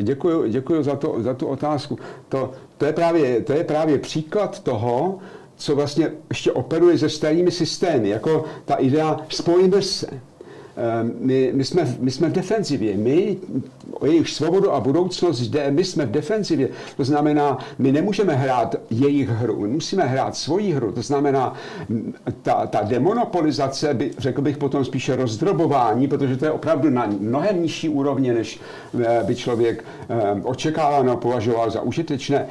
Děkuji, 0.00 0.48
děkuji 0.50 0.82
za, 0.82 0.96
to, 0.96 1.22
za 1.22 1.34
tu 1.34 1.46
otázku. 1.46 1.98
To, 2.28 2.52
to, 2.78 2.84
je 2.84 2.92
právě, 2.92 3.40
to 3.40 3.52
je 3.52 3.64
právě 3.64 3.98
příklad 3.98 4.60
toho, 4.60 5.18
co 5.56 5.76
vlastně 5.76 6.12
ještě 6.28 6.52
operuje 6.52 6.98
se 6.98 7.08
starými 7.08 7.50
systémy, 7.50 8.08
jako 8.08 8.44
ta 8.64 8.74
idea 8.74 9.20
spojíme 9.28 9.82
se. 9.82 10.06
Ehm, 10.76 11.12
my, 11.18 11.50
my, 11.54 11.64
jsme, 11.64 11.96
my 12.00 12.10
jsme 12.10 12.28
v 12.28 12.32
defenzivě. 12.32 12.96
My 12.96 13.36
o 13.92 14.06
jejich 14.06 14.30
svobodu 14.30 14.72
a 14.72 14.80
budoucnost 14.80 15.40
jde, 15.40 15.70
my 15.70 15.84
jsme 15.84 16.06
v 16.06 16.10
defenzivě. 16.10 16.68
To 16.96 17.04
znamená, 17.04 17.58
my 17.78 17.92
nemůžeme 17.92 18.34
hrát 18.34 18.76
jejich 18.90 19.28
hru, 19.28 19.60
my 19.60 19.68
musíme 19.68 20.04
hrát 20.04 20.36
svoji 20.36 20.72
hru. 20.72 20.92
To 20.92 21.02
znamená, 21.02 21.54
ta, 22.42 22.66
ta 22.66 22.82
demonopolizace, 22.82 23.94
by, 23.94 24.10
řekl 24.18 24.42
bych 24.42 24.56
potom 24.56 24.84
spíše 24.84 25.16
rozdrobování, 25.16 26.08
protože 26.08 26.36
to 26.36 26.44
je 26.44 26.50
opravdu 26.50 26.90
na 26.90 27.06
mnohem 27.20 27.62
nižší 27.62 27.88
úrovni, 27.88 28.32
než 28.32 28.60
eh, 29.04 29.22
by 29.26 29.34
člověk 29.34 29.84
ehm, 30.08 30.42
očekával 30.44 31.04
nebo 31.04 31.16
považoval 31.16 31.70
za 31.70 31.80
užitečné. 31.80 32.46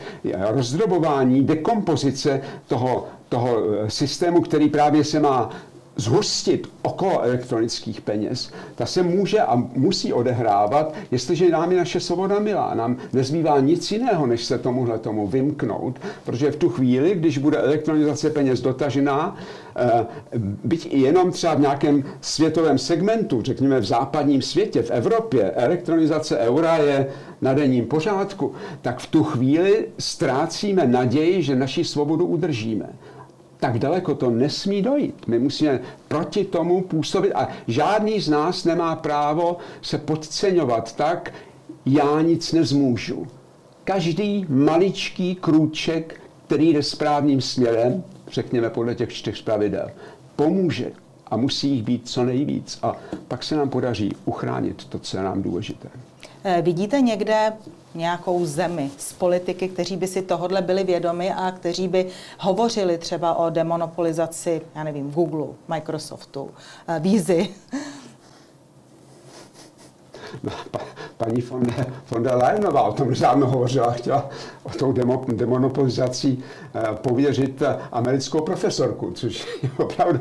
Rozdrobování, 0.50 1.44
dekompozice 1.44 2.42
toho, 2.68 3.08
toho 3.30 3.58
eh, 3.58 3.90
systému, 3.90 4.42
který 4.42 4.70
právě 4.70 5.04
se 5.04 5.20
má 5.20 5.50
zhustit 5.96 6.70
okolo 6.82 7.22
elektronických 7.22 8.02
peněz, 8.02 8.52
ta 8.76 8.86
se 8.86 9.04
může 9.04 9.40
a 9.40 9.56
musí 9.56 10.14
odehrávat, 10.14 10.94
jestliže 11.12 11.50
nám 11.50 11.72
je 11.72 11.78
naše 11.78 12.00
svoboda 12.00 12.40
milá. 12.40 12.74
Nám 12.74 12.98
nezbývá 13.14 13.60
nic 13.60 13.92
jiného, 13.92 14.28
než 14.28 14.46
se 14.46 14.58
tomuhle 14.58 15.00
tomu 15.00 15.28
vymknout, 15.28 16.00
protože 16.26 16.52
v 16.52 16.56
tu 16.56 16.70
chvíli, 16.70 17.16
když 17.16 17.38
bude 17.38 17.58
elektronizace 17.58 18.30
peněz 18.30 18.62
dotažená, 18.62 19.36
eh, 19.76 20.06
byť 20.64 20.88
i 20.94 21.00
jenom 21.00 21.32
třeba 21.32 21.54
v 21.54 21.60
nějakém 21.60 22.04
světovém 22.22 22.78
segmentu, 22.78 23.42
řekněme 23.42 23.80
v 23.80 23.86
západním 23.86 24.42
světě, 24.42 24.82
v 24.82 24.92
Evropě, 24.92 25.52
elektronizace 25.52 26.38
eura 26.38 26.78
je 26.78 27.08
na 27.42 27.54
denním 27.54 27.86
pořádku, 27.86 28.54
tak 28.82 29.00
v 29.00 29.08
tu 29.08 29.24
chvíli 29.24 29.88
ztrácíme 30.00 30.88
naději, 30.88 31.44
že 31.44 31.56
naši 31.56 31.84
svobodu 31.84 32.26
udržíme 32.26 32.90
tak 33.63 33.80
daleko 33.80 34.15
to 34.15 34.30
nesmí 34.30 34.82
dojít. 34.82 35.28
My 35.28 35.39
musíme 35.39 35.80
proti 36.08 36.45
tomu 36.45 36.82
působit 36.82 37.34
a 37.34 37.47
žádný 37.67 38.21
z 38.21 38.30
nás 38.30 38.65
nemá 38.65 38.95
právo 38.95 39.58
se 39.82 39.97
podceňovat 39.97 40.95
tak, 40.95 41.34
já 41.86 42.21
nic 42.21 42.54
nezmůžu. 42.54 43.28
Každý 43.84 44.45
maličký 44.49 45.36
krůček, 45.36 46.21
který 46.45 46.73
jde 46.73 46.84
správným 46.84 47.41
směrem, 47.41 48.04
řekněme 48.32 48.69
podle 48.69 48.95
těch 48.95 49.13
čtyř 49.13 49.43
pravidel, 49.43 49.91
pomůže 50.36 50.91
a 51.28 51.38
musí 51.38 51.69
jich 51.69 51.84
být 51.84 52.10
co 52.10 52.23
nejvíc 52.23 52.80
a 52.82 52.95
pak 53.28 53.43
se 53.43 53.56
nám 53.56 53.69
podaří 53.69 54.12
uchránit 54.26 54.86
to, 54.86 54.99
co 54.99 55.17
je 55.17 55.23
nám 55.23 55.41
důležité. 55.41 55.89
Eh, 56.43 56.62
vidíte 56.62 57.02
někde 57.02 57.54
nějakou 57.96 58.46
zemi 58.46 58.92
z 58.98 59.14
politiky, 59.14 59.68
kteří 59.68 59.98
by 59.98 60.08
si 60.08 60.22
tohodle 60.22 60.62
byli 60.62 60.84
vědomi 60.84 61.34
a 61.34 61.52
kteří 61.52 61.88
by 61.88 62.08
hovořili 62.40 62.98
třeba 62.98 63.36
o 63.36 63.50
demonopolizaci, 63.50 64.62
já 64.76 64.84
nevím, 64.84 65.12
Google, 65.12 65.48
Microsoftu, 65.68 66.52
eh, 66.88 67.00
Vízy? 67.00 67.50
No, 70.44 70.52
paní 71.18 71.42
von 71.42 71.64
der, 71.64 71.94
von 72.12 72.24
der 72.24 72.36
Leyenová 72.36 72.82
o 72.82 72.94
tom 72.94 73.16
žádno 73.16 73.48
hovořila, 73.48 73.92
chtěla 73.92 74.30
o 74.64 74.70
tou 74.70 74.92
demo, 74.92 75.26
demonopolizací 75.28 76.44
eh, 76.76 76.96
pověřit 76.96 77.64
americkou 77.92 78.42
profesorku, 78.42 79.12
což 79.12 79.48
je 79.64 79.70
opravdu, 79.78 80.20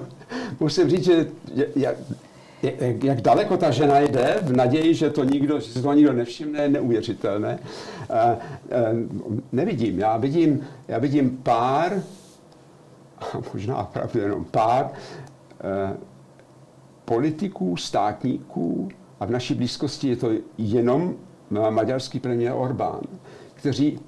musím 0.61 0.89
říct, 0.89 1.05
že 1.05 1.27
je, 1.55 1.97
jak 3.03 3.21
daleko 3.21 3.57
ta 3.57 3.71
žena 3.71 4.01
jde 4.01 4.39
v 4.43 4.57
naději, 4.57 4.95
že 4.95 5.11
to 5.11 5.25
nikdo, 5.25 5.61
že 5.61 5.73
se 5.73 5.83
to 5.83 5.93
nikdo 5.93 6.13
nevšimne, 6.13 6.63
je 6.63 6.69
neuvěřitelné. 6.69 7.59
Nevidím, 9.53 9.99
já 9.99 10.17
vidím, 10.17 10.61
já 10.89 10.99
vidím 10.99 11.31
pár, 11.43 12.03
možná 13.55 13.77
opravdu 13.77 14.21
jenom 14.21 14.45
pár, 14.45 14.91
politiků, 17.05 17.77
státníků, 17.77 18.89
a 19.21 19.25
v 19.25 19.31
naší 19.31 19.55
blízkosti 19.55 20.09
je 20.09 20.17
to 20.17 20.31
jenom 20.59 21.15
maďarský 21.71 22.21
premiér 22.21 22.53
Orbán, 22.57 23.01
kteří 23.55 24.01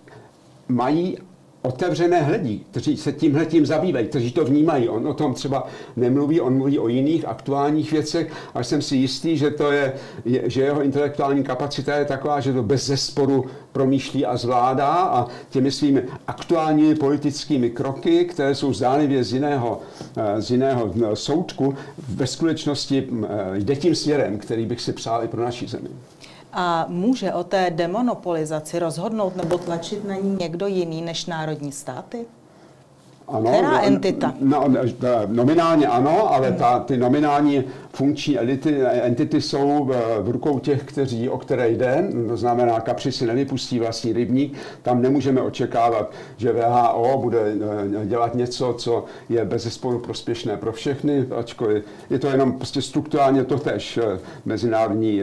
mají 0.69 1.19
otevřené 1.65 2.23
hledí, 2.23 2.67
kteří 2.71 2.97
se 2.97 3.13
tímhle 3.13 3.47
tím 3.47 3.67
zabývají, 3.67 4.07
kteří 4.07 4.33
to 4.33 4.45
vnímají. 4.45 4.89
On 4.89 5.09
o 5.09 5.15
tom 5.15 5.35
třeba 5.35 5.67
nemluví, 5.97 6.41
on 6.41 6.57
mluví 6.57 6.79
o 6.79 6.89
jiných 6.89 7.25
aktuálních 7.25 7.93
věcech, 7.93 8.33
ale 8.55 8.65
jsem 8.65 8.83
si 8.83 8.97
jistý, 8.97 9.37
že, 9.37 9.51
to 9.51 9.73
je, 9.73 9.93
že 10.25 10.63
jeho 10.63 10.83
intelektuální 10.83 11.45
kapacita 11.45 11.97
je 11.97 12.05
taková, 12.05 12.41
že 12.41 12.53
to 12.53 12.63
bez 12.63 12.87
zesporu 12.87 13.45
promýšlí 13.73 14.27
a 14.27 14.37
zvládá 14.37 14.93
a 14.93 15.27
těmi 15.51 15.71
svými 15.71 16.03
aktuálními 16.27 16.95
politickými 16.95 17.71
kroky, 17.71 18.25
které 18.25 18.55
jsou 18.55 18.73
zdánlivě 18.73 19.25
z 19.25 19.33
jiného, 19.33 19.81
eh, 20.17 20.43
z 20.43 20.51
jiného 20.51 20.95
eh, 20.95 21.17
soudku, 21.17 21.75
ve 22.09 22.27
skutečnosti 22.27 23.09
eh, 23.09 23.27
jde 23.55 23.77
tím 23.77 23.95
směrem, 23.95 24.39
který 24.39 24.67
bych 24.67 24.81
si 24.81 24.93
přál 24.93 25.25
i 25.25 25.29
pro 25.29 25.43
naší 25.43 25.67
zemi. 25.67 25.89
A 26.55 26.87
může 26.89 27.33
o 27.33 27.45
té 27.45 27.71
demonopolizaci 27.71 28.79
rozhodnout 28.79 29.37
nebo 29.37 29.59
tlačit 29.59 30.05
na 30.05 30.15
ní 30.15 30.37
někdo 30.41 30.67
jiný 30.67 31.03
než 31.03 31.27
národní 31.27 31.73
státy? 31.73 32.27
Ano, 33.29 33.51
Která 33.51 33.71
no, 33.71 33.85
entita? 33.85 34.35
No, 34.41 34.69
no, 34.69 34.81
nominálně 35.27 35.87
ano, 35.87 36.35
ale 36.35 36.53
ta, 36.53 36.79
ty 36.79 36.97
nominální 36.97 37.65
funkční 37.95 38.39
elity, 38.39 38.83
entity 38.83 39.41
jsou 39.41 39.91
v 40.23 40.31
rukou 40.31 40.59
těch, 40.59 40.85
kteří, 40.85 41.29
o 41.29 41.39
které 41.39 41.71
jde, 41.71 42.09
to 42.29 42.37
znamená, 42.37 42.81
kapři 42.81 43.13
si 43.13 43.27
nevypustí 43.27 43.79
vlastní 43.79 44.13
rybník, 44.13 44.57
tam 44.83 45.03
nemůžeme 45.03 45.41
očekávat, 45.41 46.13
že 46.37 46.53
VHO 46.53 47.19
bude 47.23 47.39
eh, 48.03 48.07
dělat 48.07 48.35
něco, 48.35 48.75
co 48.79 49.05
je 49.29 49.45
bez 49.45 49.75
sporu 49.75 49.99
prospěšné 49.99 50.57
pro 50.57 50.73
všechny, 50.73 51.27
ačkoliv 51.39 51.85
je 52.11 52.19
to 52.19 52.29
jenom 52.29 52.53
prostě 52.53 52.83
strukturálně 52.83 53.45
to 53.45 53.59
tež 53.59 53.97
eh, 53.99 54.19
mezinárodní 54.45 55.23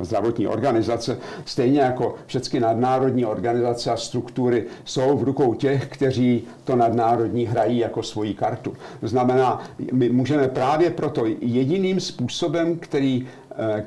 zdravotní 0.00 0.46
organizace, 0.46 1.18
stejně 1.44 1.80
jako 1.80 2.14
všechny 2.26 2.60
nadnárodní 2.60 3.24
organizace 3.24 3.90
a 3.90 3.96
struktury 3.96 4.64
jsou 4.84 5.16
v 5.16 5.22
rukou 5.22 5.54
těch, 5.54 5.86
kteří 5.86 6.44
to 6.64 6.76
nadnárodní 6.76 7.44
hrají 7.44 7.78
jako 7.78 8.02
svoji 8.02 8.34
kartu. 8.34 8.72
To 9.00 9.08
znamená, 9.08 9.62
my 9.92 10.08
můžeme 10.08 10.48
právě 10.48 10.90
proto 11.12 11.36
jediným 11.40 12.00
způsobem, 12.00 12.76
který, 12.78 13.28
eh, 13.58 13.84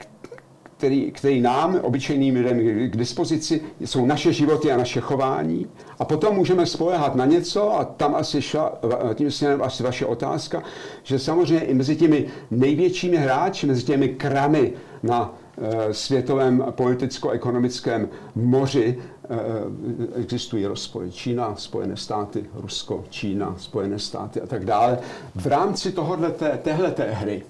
který, 0.77 1.11
který 1.11 1.41
nám, 1.41 1.79
obyčejným 1.81 2.35
lidem, 2.35 2.59
k 2.89 2.97
dispozici, 2.97 3.61
jsou 3.79 4.05
naše 4.05 4.33
životy 4.33 4.71
a 4.71 4.77
naše 4.77 5.01
chování. 5.01 5.67
A 5.99 6.05
potom 6.05 6.35
můžeme 6.35 6.65
spolehat 6.65 7.15
na 7.15 7.25
něco, 7.25 7.79
a 7.79 7.85
tam 7.85 8.15
asi 8.15 8.41
šla, 8.41 8.79
tím 9.15 9.31
směrem 9.31 9.63
asi 9.63 9.83
vaše 9.83 10.05
otázka, 10.05 10.63
že 11.03 11.19
samozřejmě 11.19 11.65
i 11.65 11.73
mezi 11.73 11.95
těmi 11.95 12.25
největšími 12.51 13.17
hráči, 13.17 13.67
mezi 13.67 13.83
těmi 13.83 14.09
kramy 14.09 14.73
na 15.03 15.33
Eh, 15.33 15.44
světovém 15.91 16.65
politicko-ekonomickém 16.72 18.10
moři 18.36 18.98
eh, 18.98 19.38
existují 20.15 20.65
rozpory. 20.65 21.12
Čína, 21.12 21.56
Spojené 21.56 21.98
státy, 21.98 22.46
Rusko, 22.54 23.04
Čína, 23.10 23.56
Spojené 23.58 24.00
státy 24.00 24.41
a 24.41 24.48
tak 24.48 24.65
dále. 24.65 25.00
V 25.36 25.48
rámci 25.48 25.91
tohoto, 25.91 26.32
téhleté 26.62 27.12
hry, 27.12 27.44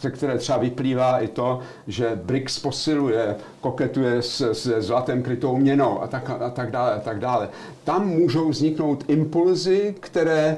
ze 0.00 0.10
které 0.10 0.38
třeba 0.38 0.58
vyplývá 0.58 1.18
i 1.18 1.28
to, 1.28 1.60
že 1.86 2.20
BRICS 2.24 2.58
posiluje, 2.58 3.36
koketuje 3.60 4.22
s, 4.22 4.40
s 4.40 4.80
zlatem 4.80 5.22
krytou 5.22 5.56
měnou 5.56 6.02
a 6.02 6.06
tak, 6.06 6.30
a 6.30 6.50
tak 6.50 6.70
dále 6.70 6.94
a 6.94 7.00
tak 7.00 7.18
dále. 7.18 7.48
Tam 7.84 8.08
můžou 8.08 8.48
vzniknout 8.48 9.04
impulzy, 9.08 9.94
které 10.00 10.56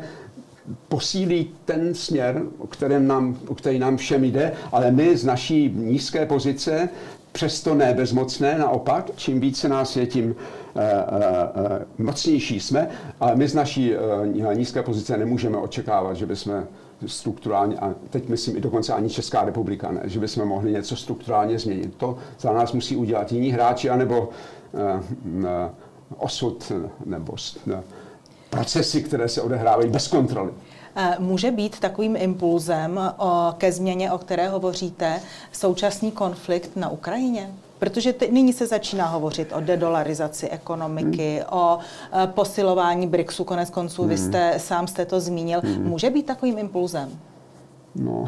posílí 0.88 1.50
ten 1.64 1.94
směr, 1.94 2.42
o, 2.58 2.66
kterém 2.66 3.06
nám, 3.06 3.38
o 3.48 3.54
který 3.54 3.78
nám 3.78 3.96
všem 3.96 4.24
jde, 4.24 4.52
ale 4.72 4.90
my 4.90 5.16
z 5.16 5.24
naší 5.24 5.72
nízké 5.76 6.26
pozice, 6.26 6.88
přesto 7.32 7.74
ne 7.74 7.94
bezmocné, 7.94 8.58
naopak, 8.58 9.10
čím 9.16 9.40
více 9.40 9.68
nás 9.68 9.96
je, 9.96 10.06
tím 10.06 10.24
uh, 10.24 10.34
uh, 11.98 12.06
mocnější 12.06 12.60
jsme, 12.60 12.88
ale 13.20 13.36
my 13.36 13.48
z 13.48 13.54
naší 13.54 13.94
nízké 14.54 14.82
pozice 14.82 15.16
nemůžeme 15.16 15.58
očekávat, 15.58 16.14
že 16.14 16.26
bychom 16.26 16.64
strukturálně, 17.06 17.76
a 17.76 17.94
teď 18.10 18.28
myslím 18.28 18.56
i 18.56 18.60
dokonce 18.60 18.92
ani 18.92 19.10
Česká 19.10 19.44
republika, 19.44 19.92
ne, 19.92 20.00
že 20.04 20.20
bychom 20.20 20.48
mohli 20.48 20.72
něco 20.72 20.96
strukturálně 20.96 21.58
změnit. 21.58 21.94
To 21.96 22.18
za 22.40 22.52
nás 22.52 22.72
musí 22.72 22.96
udělat 22.96 23.32
jiní 23.32 23.50
hráči, 23.50 23.90
anebo 23.90 24.28
osud, 26.16 26.72
nebo 27.04 27.34
procesy, 28.52 29.02
které 29.02 29.28
se 29.28 29.42
odehrávají 29.42 29.90
bez 29.90 30.08
kontroly. 30.08 30.50
Eh, 30.96 31.16
může 31.18 31.50
být 31.50 31.80
takovým 31.80 32.16
impulzem 32.16 33.00
ke 33.58 33.72
změně, 33.72 34.12
o 34.12 34.18
které 34.18 34.48
hovoříte, 34.48 35.20
současný 35.52 36.10
konflikt 36.10 36.76
na 36.76 36.88
Ukrajině? 36.88 37.50
Protože 37.78 38.12
ty, 38.12 38.30
nyní 38.32 38.52
se 38.52 38.66
začíná 38.66 39.06
hovořit 39.06 39.52
o 39.52 39.60
dedolarizaci 39.60 40.48
ekonomiky, 40.48 41.34
hmm. 41.36 41.58
o 41.60 41.78
eh, 41.78 42.26
posilování 42.26 43.06
BRICSu, 43.06 43.44
konec 43.44 43.70
konců, 43.70 44.02
hmm. 44.02 44.10
vy 44.10 44.18
jste 44.18 44.54
sám 44.58 44.86
jste 44.86 45.04
to 45.04 45.20
zmínil. 45.20 45.60
Hmm. 45.64 45.84
Může 45.84 46.10
být 46.10 46.26
takovým 46.26 46.58
impulzem? 46.58 47.08
No, 47.94 48.24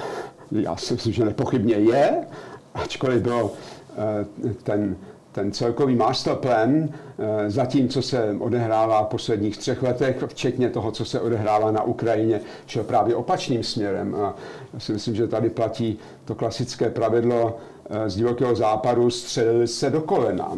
já 0.51 0.77
si 0.77 0.95
myslím, 0.95 1.13
že 1.13 1.25
nepochybně 1.25 1.75
je, 1.75 2.27
ačkoliv 2.75 3.23
bylo 3.23 3.53
eh, 3.97 4.55
ten 4.63 4.97
ten 5.35 5.53
celkový 5.53 5.95
masterplan, 5.95 6.89
eh, 7.19 7.51
za 7.51 7.67
tím, 7.67 7.89
co 7.89 8.03
se 8.03 8.37
odehrává 8.39 9.05
v 9.05 9.07
posledních 9.07 9.59
třech 9.59 9.83
letech, 9.83 10.25
včetně 10.27 10.71
toho, 10.71 10.91
co 10.91 11.05
se 11.05 11.21
odehrává 11.21 11.71
na 11.71 11.83
Ukrajině, 11.83 12.41
šel 12.67 12.85
právě 12.85 13.15
opačným 13.15 13.63
směrem. 13.63 14.15
A 14.15 14.35
já 14.75 14.81
si 14.81 14.93
myslím, 14.93 15.15
že 15.15 15.27
tady 15.27 15.51
platí 15.51 15.99
to 16.25 16.35
klasické 16.35 16.91
pravidlo 16.91 17.57
eh, 17.91 18.11
z 18.11 18.17
divokého 18.17 18.55
západu, 18.55 19.11
střelili 19.11 19.69
se 19.69 19.91
do 19.91 20.01
kolena. 20.01 20.53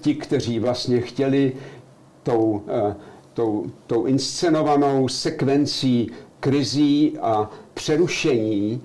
Ti, 0.00 0.14
kteří 0.14 0.58
vlastně 0.58 1.00
chtěli 1.00 1.52
tou, 2.22 2.62
eh, 2.68 2.94
tou, 3.34 3.66
tou 3.86 4.04
inscenovanou 4.04 5.08
sekvencí 5.08 6.10
krizí 6.40 7.18
a 7.22 7.50
přerušení, 7.74 8.82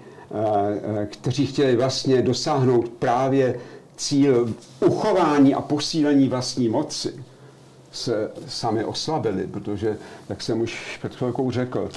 kteří 1.05 1.45
chtěli 1.45 1.75
vlastně 1.75 2.21
dosáhnout 2.21 2.89
právě 2.89 3.59
cíl 4.01 4.53
uchování 4.79 5.53
a 5.53 5.61
posílení 5.61 6.29
vlastní 6.29 6.69
moci 6.69 7.23
se 7.91 8.31
sami 8.47 8.85
oslabili, 8.85 9.47
protože, 9.47 9.97
jak 10.29 10.41
jsem 10.41 10.61
už 10.61 10.97
před 10.97 11.15
chvilkou 11.15 11.51
řekl, 11.51 11.89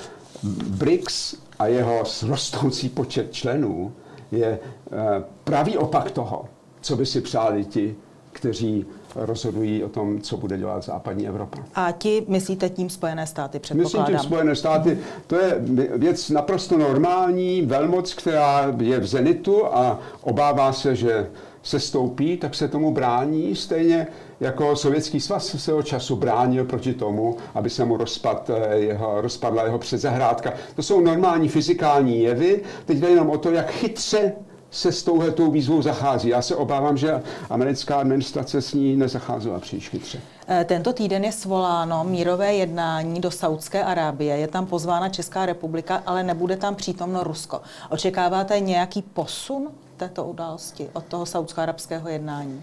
BRICS 0.66 1.34
a 1.58 1.66
jeho 1.66 2.02
rostoucí 2.26 2.88
počet 2.88 3.32
členů 3.32 3.92
je 4.32 4.58
eh, 4.58 5.24
pravý 5.44 5.78
opak 5.78 6.10
toho, 6.10 6.44
co 6.80 6.96
by 6.96 7.06
si 7.06 7.20
přáli 7.20 7.64
ti, 7.64 7.94
kteří 8.32 8.86
rozhodují 9.14 9.84
o 9.84 9.88
tom, 9.88 10.20
co 10.20 10.36
bude 10.36 10.58
dělat 10.58 10.84
západní 10.84 11.28
Evropa. 11.28 11.58
A 11.74 11.92
ti 11.92 12.24
myslíte 12.28 12.68
tím 12.68 12.90
Spojené 12.90 13.26
státy, 13.26 13.58
předpokládám? 13.58 14.02
Myslím 14.02 14.18
tím 14.18 14.28
Spojené 14.28 14.56
státy. 14.56 14.98
To 15.26 15.36
je 15.36 15.58
věc 15.96 16.30
naprosto 16.30 16.78
normální, 16.78 17.62
velmoc, 17.62 18.14
která 18.14 18.74
je 18.80 19.00
v 19.00 19.06
zenitu 19.06 19.66
a 19.66 20.00
obává 20.20 20.72
se, 20.72 20.96
že 20.96 21.26
se 21.64 21.80
stoupí, 21.80 22.36
tak 22.36 22.54
se 22.54 22.68
tomu 22.68 22.92
brání, 22.92 23.56
stejně 23.56 24.06
jako 24.40 24.76
Sovětský 24.76 25.20
svaz 25.20 25.46
se 25.46 25.58
svého 25.58 25.82
času 25.82 26.16
bránil 26.16 26.64
proti 26.64 26.94
tomu, 26.94 27.36
aby 27.54 27.70
se 27.70 27.84
mu 27.84 27.96
rozpad, 27.96 28.50
eh, 28.50 28.76
jeho, 28.76 29.20
rozpadla 29.20 29.64
jeho 29.64 29.78
předzahrádka. 29.78 30.52
To 30.76 30.82
jsou 30.82 31.00
normální 31.00 31.48
fyzikální 31.48 32.22
jevy. 32.22 32.62
Teď 32.84 32.98
jde 32.98 33.08
jenom 33.08 33.30
o 33.30 33.38
to, 33.38 33.50
jak 33.50 33.70
chytře 33.70 34.32
se 34.70 34.92
s 34.92 35.02
touhletou 35.02 35.50
výzvou 35.50 35.82
zachází. 35.82 36.28
Já 36.28 36.42
se 36.42 36.56
obávám, 36.56 36.96
že 36.96 37.22
americká 37.50 37.96
administrace 37.96 38.62
s 38.62 38.74
ní 38.74 38.96
nezacházela 38.96 39.60
příliš 39.60 39.88
chytře. 39.88 40.20
Eh, 40.48 40.64
tento 40.64 40.92
týden 40.92 41.24
je 41.24 41.32
svoláno 41.32 42.04
mírové 42.04 42.54
jednání 42.54 43.20
do 43.20 43.30
Saudské 43.30 43.84
Arábie. 43.84 44.36
Je 44.36 44.48
tam 44.48 44.66
pozvána 44.66 45.08
Česká 45.08 45.46
republika, 45.46 46.02
ale 46.06 46.22
nebude 46.22 46.56
tam 46.56 46.74
přítomno 46.74 47.24
Rusko. 47.24 47.60
Očekáváte 47.90 48.60
nějaký 48.60 49.02
posun 49.02 49.68
této 49.96 50.24
události, 50.24 50.88
od 50.92 51.04
toho 51.04 51.26
saudsko-arabského 51.26 52.08
jednání? 52.08 52.62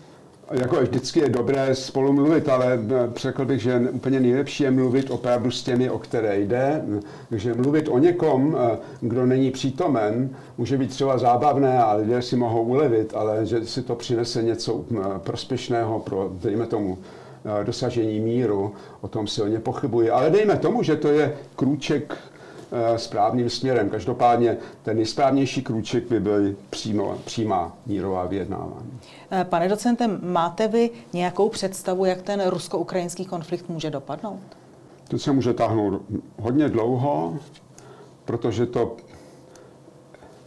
Jako 0.51 0.81
vždycky 0.81 1.19
je 1.19 1.29
dobré 1.29 1.75
spolu 1.75 2.13
mluvit, 2.13 2.49
ale 2.49 2.73
eh, 2.73 3.09
řekl 3.15 3.45
bych, 3.45 3.61
že 3.61 3.79
úplně 3.91 4.19
nejlepší 4.19 4.63
je 4.63 4.71
mluvit 4.71 5.11
opravdu 5.11 5.51
s 5.51 5.63
těmi, 5.63 5.89
o 5.89 5.99
které 5.99 6.39
jde. 6.39 6.83
Takže 7.29 7.53
mluvit 7.53 7.87
o 7.87 7.97
někom, 7.97 8.57
eh, 8.59 8.77
kdo 9.01 9.25
není 9.25 9.51
přítomen, 9.51 10.29
může 10.57 10.77
být 10.77 10.89
třeba 10.89 11.17
zábavné 11.17 11.83
a 11.83 11.93
lidé 11.93 12.21
si 12.21 12.35
mohou 12.35 12.63
ulevit, 12.63 13.13
ale 13.15 13.45
že 13.45 13.65
si 13.65 13.81
to 13.81 13.95
přinese 13.95 14.43
něco 14.43 14.85
eh, 14.91 14.95
prospěšného 15.17 15.99
pro, 15.99 16.31
dejme 16.33 16.65
tomu, 16.65 16.97
dosažení 17.63 18.19
míru, 18.19 18.73
o 19.01 19.07
tom 19.07 19.27
silně 19.27 19.59
pochybuji. 19.59 20.09
Ale 20.09 20.29
dejme 20.29 20.57
tomu, 20.57 20.83
že 20.83 20.95
to 20.95 21.07
je 21.07 21.33
krůček 21.55 22.17
správným 22.97 23.49
směrem. 23.49 23.89
Každopádně 23.89 24.57
ten 24.83 24.95
nejsprávnější 24.95 25.61
krůček 25.61 26.07
by 26.09 26.19
byl 26.19 26.55
přímo, 26.69 27.17
přímá 27.25 27.77
mírová 27.85 28.25
vyjednávání. 28.25 28.99
Eh, 29.31 29.45
pane 29.49 29.69
docentem, 29.69 30.19
máte 30.23 30.67
vy 30.67 30.89
nějakou 31.13 31.49
představu, 31.49 32.05
jak 32.05 32.21
ten 32.21 32.47
rusko-ukrajinský 32.47 33.25
konflikt 33.25 33.69
může 33.69 33.89
dopadnout? 33.89 34.41
To 35.07 35.19
se 35.19 35.31
může 35.31 35.53
táhnout 35.53 36.01
hodně 36.39 36.69
dlouho, 36.69 37.37
protože 38.25 38.65
to, 38.65 38.97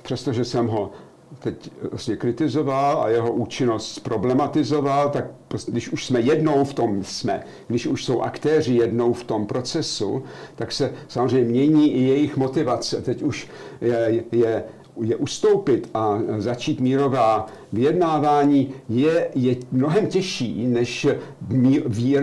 přestože 0.03 0.45
jsem 0.45 0.67
ho 0.67 0.91
teď 1.39 1.71
vlastně 1.91 2.17
kritizoval 2.17 3.03
a 3.03 3.09
jeho 3.09 3.33
účinnost 3.33 3.99
problematizoval, 3.99 5.11
tak 5.11 5.25
když 5.67 5.89
už 5.89 6.07
jsme 6.07 6.21
jednou 6.21 6.65
v 6.65 6.75
tom 6.75 7.05
jsme, 7.05 7.45
když 7.67 7.87
už 7.87 8.05
jsou 8.05 8.21
aktéři 8.21 8.75
jednou 8.75 9.13
v 9.13 9.25
tom 9.25 9.47
procesu, 9.47 10.23
tak 10.55 10.73
se 10.73 10.93
samozřejmě 11.09 11.51
mění 11.51 11.95
i 11.95 12.03
jejich 12.03 12.37
motivace. 12.37 13.03
Teď 13.03 13.23
už 13.23 13.49
je, 13.81 14.25
je 14.33 14.65
je 15.01 15.17
ustoupit 15.17 15.91
a 15.95 16.19
začít 16.39 16.81
mírová 16.81 17.47
vyjednávání 17.73 18.75
je, 18.89 19.29
je 19.35 19.57
mnohem 19.73 20.07
těžší, 20.07 20.67
než 20.67 21.07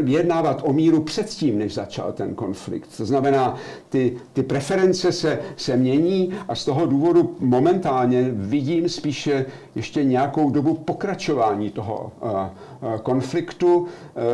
vyjednávat 0.01 0.62
o 0.63 0.73
míru 0.73 1.01
předtím, 1.01 1.60
než 1.60 1.73
začal 1.73 2.12
ten 2.12 2.36
konflikt. 2.36 2.97
To 2.97 3.05
znamená, 3.05 3.55
ty, 3.89 4.17
ty 4.34 4.43
preference 4.43 5.12
se, 5.12 5.39
se 5.55 5.77
mění 5.77 6.34
a 6.47 6.55
z 6.55 6.65
toho 6.65 6.86
důvodu 6.86 7.36
momentálně 7.39 8.29
vidím 8.34 8.89
spíše 8.89 9.45
ještě 9.75 10.03
nějakou 10.03 10.49
dobu 10.49 10.73
pokračování 10.73 11.69
toho 11.69 12.12
uh, 12.21 12.29
uh, 12.31 12.97
konfliktu 12.97 13.75
uh, 13.77 13.88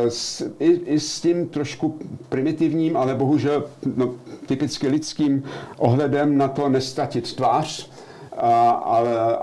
s, 0.08 0.50
i, 0.58 0.70
i 0.70 1.00
s 1.00 1.20
tím 1.20 1.48
trošku 1.48 1.98
primitivním, 2.28 2.96
ale 2.96 3.14
bohužel 3.14 3.64
no, 3.96 4.14
typicky 4.46 4.88
lidským 4.88 5.42
ohledem 5.78 6.38
na 6.38 6.48
to 6.48 6.68
nestratit 6.68 7.34
tvář, 7.34 7.90
a, 8.38 8.70
a, 8.70 8.98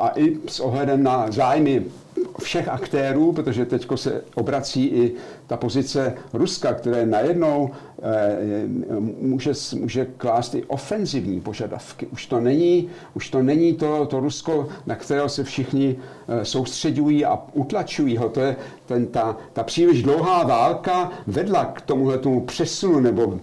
a 0.08 0.20
i 0.20 0.38
s 0.48 0.60
ohledem 0.60 1.04
na 1.04 1.26
zájmy 1.32 1.86
všech 2.42 2.68
aktérů, 2.68 3.32
protože 3.32 3.66
teď 3.66 3.88
se 3.96 4.22
obrací 4.36 4.86
i 4.88 5.14
ta 5.48 5.58
pozice 5.58 6.14
Ruska, 6.34 6.74
které 6.74 7.06
najednou 7.06 7.72
může, 9.20 9.52
může 9.80 10.06
klást 10.06 10.56
i 10.56 10.64
ofenzivní 10.64 11.42
požadavky. 11.42 12.08
Už 12.08 12.26
to 12.26 12.40
není, 12.40 12.90
už 13.14 13.30
to, 13.30 13.44
není 13.44 13.74
to, 13.74 14.06
to 14.06 14.20
Rusko, 14.20 14.68
na 14.86 14.96
kterého 14.96 15.30
se 15.30 15.44
všichni 15.44 15.96
eh, 16.28 16.46
soustředují 16.46 17.26
a 17.26 17.40
utlačují 17.54 18.18
ho. 18.18 18.30
To 18.30 18.40
je 18.40 18.56
ten, 18.86 19.08
ta, 19.08 19.38
ta 19.54 19.64
příliš 19.64 20.04
dlouhá 20.04 20.44
válka 20.44 21.12
vedla 21.28 21.66
k 21.66 21.82
tomuhle 21.82 22.18
tomu 22.18 22.42
přesunu 22.42 23.00
nebo 23.00 23.40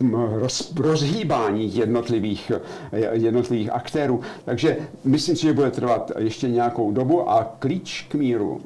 mm, 0.00 0.14
roz, 0.14 0.74
rozhýbání 0.76 1.76
jednotlivých, 1.76 2.52
eh, 2.92 3.16
jednotlivých 3.16 3.70
aktérů. 3.72 4.20
Takže 4.44 4.76
myslím 5.04 5.36
si, 5.36 5.42
že 5.42 5.52
bude 5.52 5.70
trvat 5.70 6.12
ještě 6.18 6.48
nějakou 6.48 6.92
dobu 6.92 7.30
a 7.30 7.56
klíč 7.58 8.06
k 8.08 8.14
míru 8.14 8.60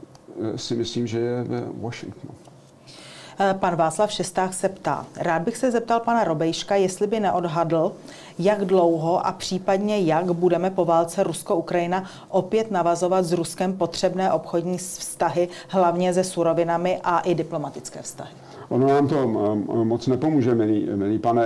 si 0.56 0.74
myslím, 0.74 1.06
že 1.06 1.18
je 1.18 1.42
ve 1.42 1.64
Washingtonu. 1.80 2.51
Eh, 3.44 3.54
pan 3.54 3.76
Václav 3.76 4.12
Šesták 4.12 4.54
se 4.54 4.68
ptá. 4.68 5.06
Rád 5.16 5.42
bych 5.42 5.56
se 5.56 5.70
zeptal 5.70 6.00
pana 6.00 6.24
Robejška, 6.24 6.74
jestli 6.76 7.06
by 7.06 7.20
neodhadl, 7.20 7.92
jak 8.38 8.64
dlouho 8.64 9.26
a 9.26 9.32
případně 9.32 10.00
jak 10.00 10.24
budeme 10.24 10.70
po 10.70 10.84
válce 10.84 11.22
Rusko-Ukrajina 11.22 12.04
opět 12.28 12.70
navazovat 12.70 13.24
s 13.24 13.32
Ruskem 13.32 13.72
potřebné 13.72 14.32
obchodní 14.32 14.78
vztahy, 14.78 15.48
hlavně 15.68 16.14
se 16.14 16.24
surovinami 16.24 17.00
a 17.04 17.20
i 17.20 17.34
diplomatické 17.34 18.02
vztahy. 18.02 18.30
Ono 18.68 18.86
nám 18.86 19.08
to 19.08 19.16
eh, 19.22 19.84
moc 19.84 20.06
nepomůže, 20.06 20.54
milý, 20.54 20.88
milý 20.94 21.18
pane, 21.18 21.44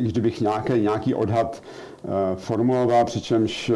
kdybych 0.00 0.40
nějaký, 0.40 0.72
nějaký 0.72 1.14
odhad 1.14 1.62
eh, 1.62 2.08
formuloval, 2.36 3.04
přičemž 3.04 3.72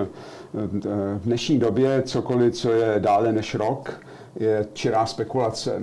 v 1.19 1.21
dnešní 1.25 1.59
době 1.59 2.03
cokoliv, 2.03 2.55
co 2.55 2.71
je 2.71 2.95
dále 2.99 3.33
než 3.33 3.55
rok, 3.55 4.01
je 4.37 4.67
čirá 4.73 5.07
spekulace. 5.07 5.83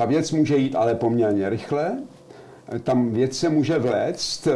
Ta 0.00 0.06
věc 0.06 0.32
může 0.32 0.56
jít 0.56 0.74
ale 0.74 0.94
poměrně 0.94 1.48
rychle, 1.48 1.98
tam 2.82 3.10
věc 3.10 3.38
se 3.38 3.48
může 3.48 3.78
vléct, 3.78 4.48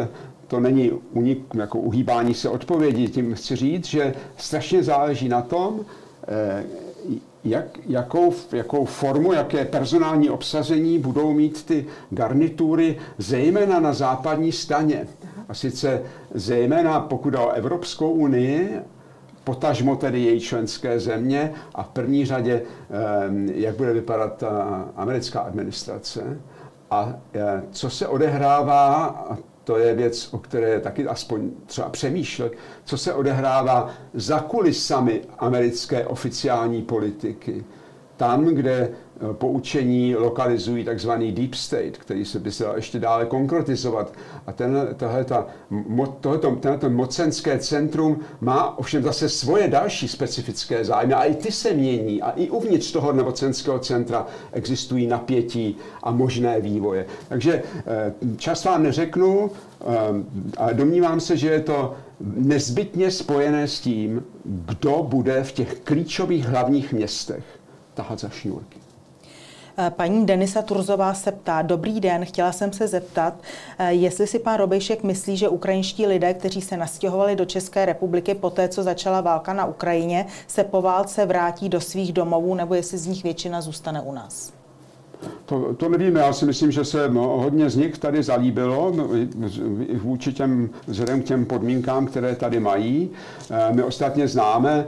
to 0.47 0.61
není 0.61 0.91
unik, 1.13 1.39
jako 1.55 1.79
uhýbání 1.79 2.35
se 2.35 2.49
odpovědi, 2.49 3.09
tím 3.09 3.35
chci 3.35 3.57
říct, 3.57 3.87
že 3.87 4.15
strašně 4.37 4.83
záleží 4.83 5.29
na 5.29 5.43
tom, 5.43 5.81
eh, 6.29 6.65
jak, 7.45 7.65
jakou, 7.87 8.35
jakou 8.53 8.85
formu, 8.85 9.33
jaké 9.33 9.65
personální 9.65 10.31
obsazení 10.31 10.99
budou 10.99 11.33
mít 11.33 11.65
ty 11.65 11.87
garnitury, 12.11 12.97
zejména 13.19 13.81
na 13.81 13.93
západní 13.93 14.53
staně. 14.53 15.07
A 15.49 15.55
sice 15.55 16.03
zejména 16.35 17.01
pokud 17.01 17.35
o 17.35 17.51
Evropskou 17.51 18.11
unii 18.11 18.81
potažmo 19.45 19.97
tedy 19.97 20.21
její 20.21 20.41
členské 20.41 21.01
země 21.01 21.53
a 21.75 21.83
v 21.83 21.89
první 21.89 22.27
řadě, 22.27 22.63
ehm, 22.91 23.49
jak 23.55 23.77
bude 23.77 23.93
vypadat 23.93 24.37
ta 24.37 24.85
americká 24.97 25.41
administrace 25.41 26.41
a 26.91 27.15
eh, 27.35 27.63
co 27.71 27.91
se 27.91 28.07
odehrává, 28.07 29.05
a 29.07 29.37
to 29.65 29.79
je 29.79 29.95
věc, 29.95 30.29
o 30.35 30.39
které 30.39 30.81
taky 30.81 31.07
aspoň 31.07 31.51
třeba 31.67 31.89
přemýšlet, 31.89 32.53
co 32.85 32.99
se 32.99 33.15
odehrává 33.15 33.91
za 34.15 34.41
kulisami 34.41 35.21
americké 35.39 36.07
oficiální 36.07 36.83
politiky. 36.83 37.65
Tam, 38.17 38.45
kde 38.45 38.91
Eh, 39.21 39.35
poučení 39.35 40.17
lokalizují 40.17 40.85
takzvaný 40.85 41.33
deep 41.33 41.55
state, 41.55 41.99
který 41.99 42.25
se 42.25 42.39
by 42.39 42.53
se 42.53 42.65
dal 42.65 42.77
ještě 42.77 42.99
dále 42.99 43.27
konkretizovat. 43.27 44.13
A 44.47 44.53
ten, 44.53 44.89
mocenské 46.89 47.59
centrum 47.59 48.21
má 48.41 48.79
ovšem 48.79 49.03
zase 49.03 49.29
svoje 49.29 49.69
další 49.69 50.09
specifické 50.09 50.85
zájmy 50.85 51.15
a 51.15 51.25
i 51.25 51.35
ty 51.35 51.53
se 51.53 51.73
mění 51.73 52.23
a 52.23 52.31
i 52.31 52.51
uvnitř 52.51 52.93
toho 52.93 53.13
mocenského 53.13 53.79
centra 53.79 54.27
existují 54.53 55.07
napětí 55.07 55.77
a 56.03 56.11
možné 56.11 56.61
vývoje. 56.61 57.07
Takže 57.29 57.63
eh, 57.87 58.13
čas 58.37 58.65
vám 58.65 58.83
neřeknu, 58.83 59.51
eh, 59.51 59.85
ale 60.57 60.75
domnívám 60.75 61.21
se, 61.21 61.37
že 61.37 61.51
je 61.51 61.61
to 61.61 61.95
nezbytně 62.21 63.11
spojené 63.11 63.69
s 63.69 63.81
tím, 63.81 64.25
kdo 64.45 65.07
bude 65.09 65.45
v 65.45 65.53
těch 65.53 65.81
klíčových 65.81 66.47
hlavních 66.47 66.93
městech 66.93 67.45
tahat 67.95 68.21
za 68.21 68.29
šňůrky. 68.29 68.79
Eh, 69.79 69.91
paní 69.91 70.27
Denisa 70.27 70.63
Turzová 70.63 71.15
se 71.15 71.33
ptá, 71.33 71.63
dobrý 71.63 72.01
den, 72.01 72.25
chtěla 72.25 72.53
jsem 72.53 72.73
se 72.73 72.89
zeptat, 72.89 73.35
eh, 73.79 73.93
jestli 73.93 74.27
si 74.27 74.39
pan 74.39 74.57
Robejšek 74.57 75.03
myslí, 75.03 75.37
že 75.37 75.49
ukrajinští 75.49 76.07
lidé, 76.07 76.35
kteří 76.35 76.61
se 76.61 76.77
nastěhovali 76.77 77.37
do 77.37 77.45
České 77.45 77.87
republiky 77.87 78.35
po 78.35 78.51
té, 78.51 78.69
co 78.69 78.83
začala 78.83 79.21
válka 79.21 79.53
na 79.53 79.67
Ukrajině, 79.67 80.27
se 80.47 80.65
po 80.65 80.83
válce 80.83 81.27
vrátí 81.27 81.69
do 81.69 81.81
svých 81.81 82.13
domovů, 82.13 82.55
nebo 82.55 82.75
jestli 82.75 82.99
z 82.99 83.07
nich 83.07 83.23
většina 83.23 83.61
zůstane 83.61 84.01
u 84.01 84.13
nás? 84.13 84.64
To, 85.47 85.75
to 85.75 85.89
nevíme, 85.89 86.21
já 86.21 86.33
si 86.33 86.47
myslím, 86.47 86.73
že 86.73 86.85
se 86.85 87.09
no, 87.09 87.23
hodně 87.23 87.71
z 87.71 87.77
nich 87.77 87.99
tady 87.99 88.23
zalíbilo 88.23 88.93
no, 88.97 89.09
vůči 89.95 90.33
těm, 90.33 90.71
vzhledem 90.87 91.23
k 91.23 91.25
těm 91.25 91.45
podmínkám, 91.45 92.07
které 92.07 92.35
tady 92.35 92.61
mají. 92.61 93.11
Eh, 93.51 93.73
my 93.73 93.83
ostatně 93.83 94.29
známe 94.29 94.87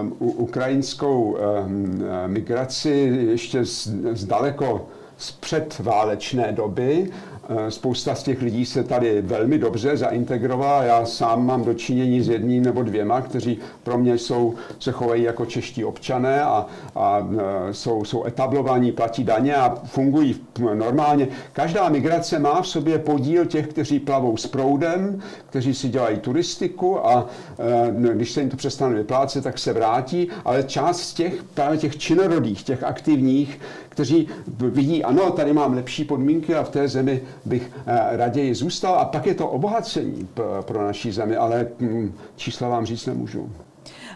um, 0.00 0.16
ukrajinskou 0.18 1.36
um, 1.64 2.02
migraci 2.26 3.26
ještě 3.30 3.64
z, 3.64 3.88
z 4.12 4.24
daleko 4.24 4.86
z 5.18 5.32
předválečné 5.32 6.52
doby 6.52 7.10
Eh, 7.35 7.35
spousta 7.68 8.14
z 8.14 8.22
těch 8.22 8.42
lidí 8.42 8.66
se 8.66 8.84
tady 8.84 9.22
velmi 9.22 9.58
dobře 9.58 9.96
zaintegrovala. 9.96 10.82
Já 10.82 11.06
sám 11.06 11.46
mám 11.46 11.64
dočinění 11.64 12.22
s 12.22 12.28
jedním 12.28 12.62
nebo 12.64 12.82
dvěma, 12.82 13.20
kteří 13.20 13.58
pro 13.82 13.98
mě 13.98 14.18
jsou, 14.18 14.54
se 14.78 14.92
chovají 14.92 15.22
jako 15.22 15.46
čeští 15.46 15.84
občané 15.84 16.42
a, 16.42 16.66
a 16.96 17.28
eh, 17.68 17.74
jsou, 17.74 18.04
jsou 18.04 18.24
etablovaní, 18.24 18.92
platí 18.92 19.24
daně 19.24 19.54
a 19.56 19.74
fungují 19.84 20.40
normálně. 20.74 21.28
Každá 21.52 21.88
migrace 21.88 22.38
má 22.38 22.62
v 22.62 22.68
sobě 22.68 22.98
podíl 22.98 23.46
těch, 23.46 23.66
kteří 23.66 24.00
plavou 24.00 24.36
s 24.36 24.46
proudem, 24.46 25.20
kteří 25.46 25.74
si 25.74 25.88
dělají 25.88 26.18
turistiku 26.18 27.06
a 27.06 27.26
eh, 27.58 28.14
když 28.14 28.32
se 28.32 28.40
jim 28.40 28.50
to 28.50 28.56
přestane 28.56 28.94
vyplácet, 28.94 29.44
tak 29.44 29.58
se 29.58 29.72
vrátí, 29.72 30.28
ale 30.44 30.62
část 30.62 31.00
z 31.00 31.14
těch, 31.14 31.42
právě 31.54 31.78
těch 31.78 31.96
činorodých, 31.98 32.62
těch 32.62 32.82
aktivních, 32.82 33.60
kteří 33.88 34.28
vidí, 34.58 35.04
ano, 35.04 35.30
tady 35.30 35.52
mám 35.52 35.74
lepší 35.74 36.04
podmínky 36.04 36.54
a 36.54 36.62
v 36.62 36.68
té 36.68 36.88
zemi 36.88 37.20
bych 37.44 37.72
eh, 37.86 38.16
raději 38.16 38.54
zůstal. 38.54 38.94
A 38.94 39.04
pak 39.04 39.26
je 39.26 39.34
to 39.34 39.48
obohacení 39.48 40.28
pro 40.60 40.86
naší 40.86 41.12
zemi, 41.12 41.36
ale 41.36 41.66
hm, 41.80 42.14
čísla 42.36 42.68
vám 42.68 42.86
říct 42.86 43.06
nemůžu. 43.06 43.50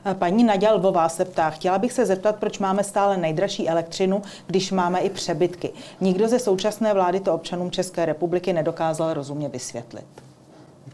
Eh, 0.04 0.14
paní 0.14 0.44
Naděl 0.44 0.76
Lvová 0.76 1.08
se 1.08 1.24
ptá, 1.24 1.50
chtěla 1.50 1.78
bych 1.78 1.92
se 1.92 2.06
zeptat, 2.06 2.36
proč 2.36 2.58
máme 2.58 2.84
stále 2.84 3.16
nejdražší 3.16 3.68
elektřinu, 3.68 4.22
když 4.46 4.72
máme 4.72 5.00
i 5.00 5.10
přebytky. 5.10 5.70
Nikdo 6.00 6.28
ze 6.28 6.38
současné 6.38 6.94
vlády 6.94 7.20
to 7.20 7.34
občanům 7.34 7.70
České 7.70 8.06
republiky 8.06 8.52
nedokázal 8.52 9.14
rozumně 9.14 9.48
vysvětlit. 9.48 10.06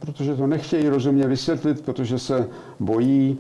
Protože 0.01 0.35
to 0.35 0.47
nechtějí 0.47 0.89
rozumně 0.89 1.27
vysvětlit, 1.27 1.85
protože 1.85 2.19
se 2.19 2.49
bojí 2.81 3.39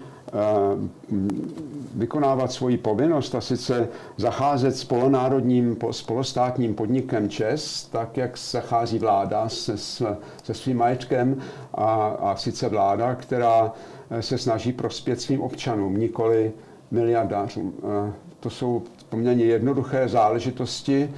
vykonávat 1.94 2.52
svoji 2.52 2.76
povinnost 2.76 3.34
a 3.34 3.40
sice 3.40 3.88
zacházet 4.16 4.76
s 4.76 4.84
polonárodním, 4.84 5.76
s 5.90 6.02
polostátním 6.02 6.74
podnikem 6.74 7.28
ČES, 7.28 7.88
tak 7.92 8.16
jak 8.16 8.38
zachází 8.38 8.98
vláda 8.98 9.48
se, 9.48 9.78
se 9.78 10.54
svým 10.54 10.76
majetkem 10.76 11.38
a, 11.74 12.06
a 12.06 12.36
sice 12.36 12.68
vláda, 12.68 13.14
která 13.14 13.72
eh, 14.10 14.22
se 14.22 14.38
snaží 14.38 14.72
prospět 14.72 15.20
svým 15.20 15.40
občanům, 15.42 15.96
nikoli 15.96 16.52
miliardářům. 16.90 17.72
Eh, 18.08 18.12
to 18.40 18.50
jsou 18.50 18.82
poměrně 19.08 19.44
jednoduché 19.44 20.08
záležitosti 20.08 21.10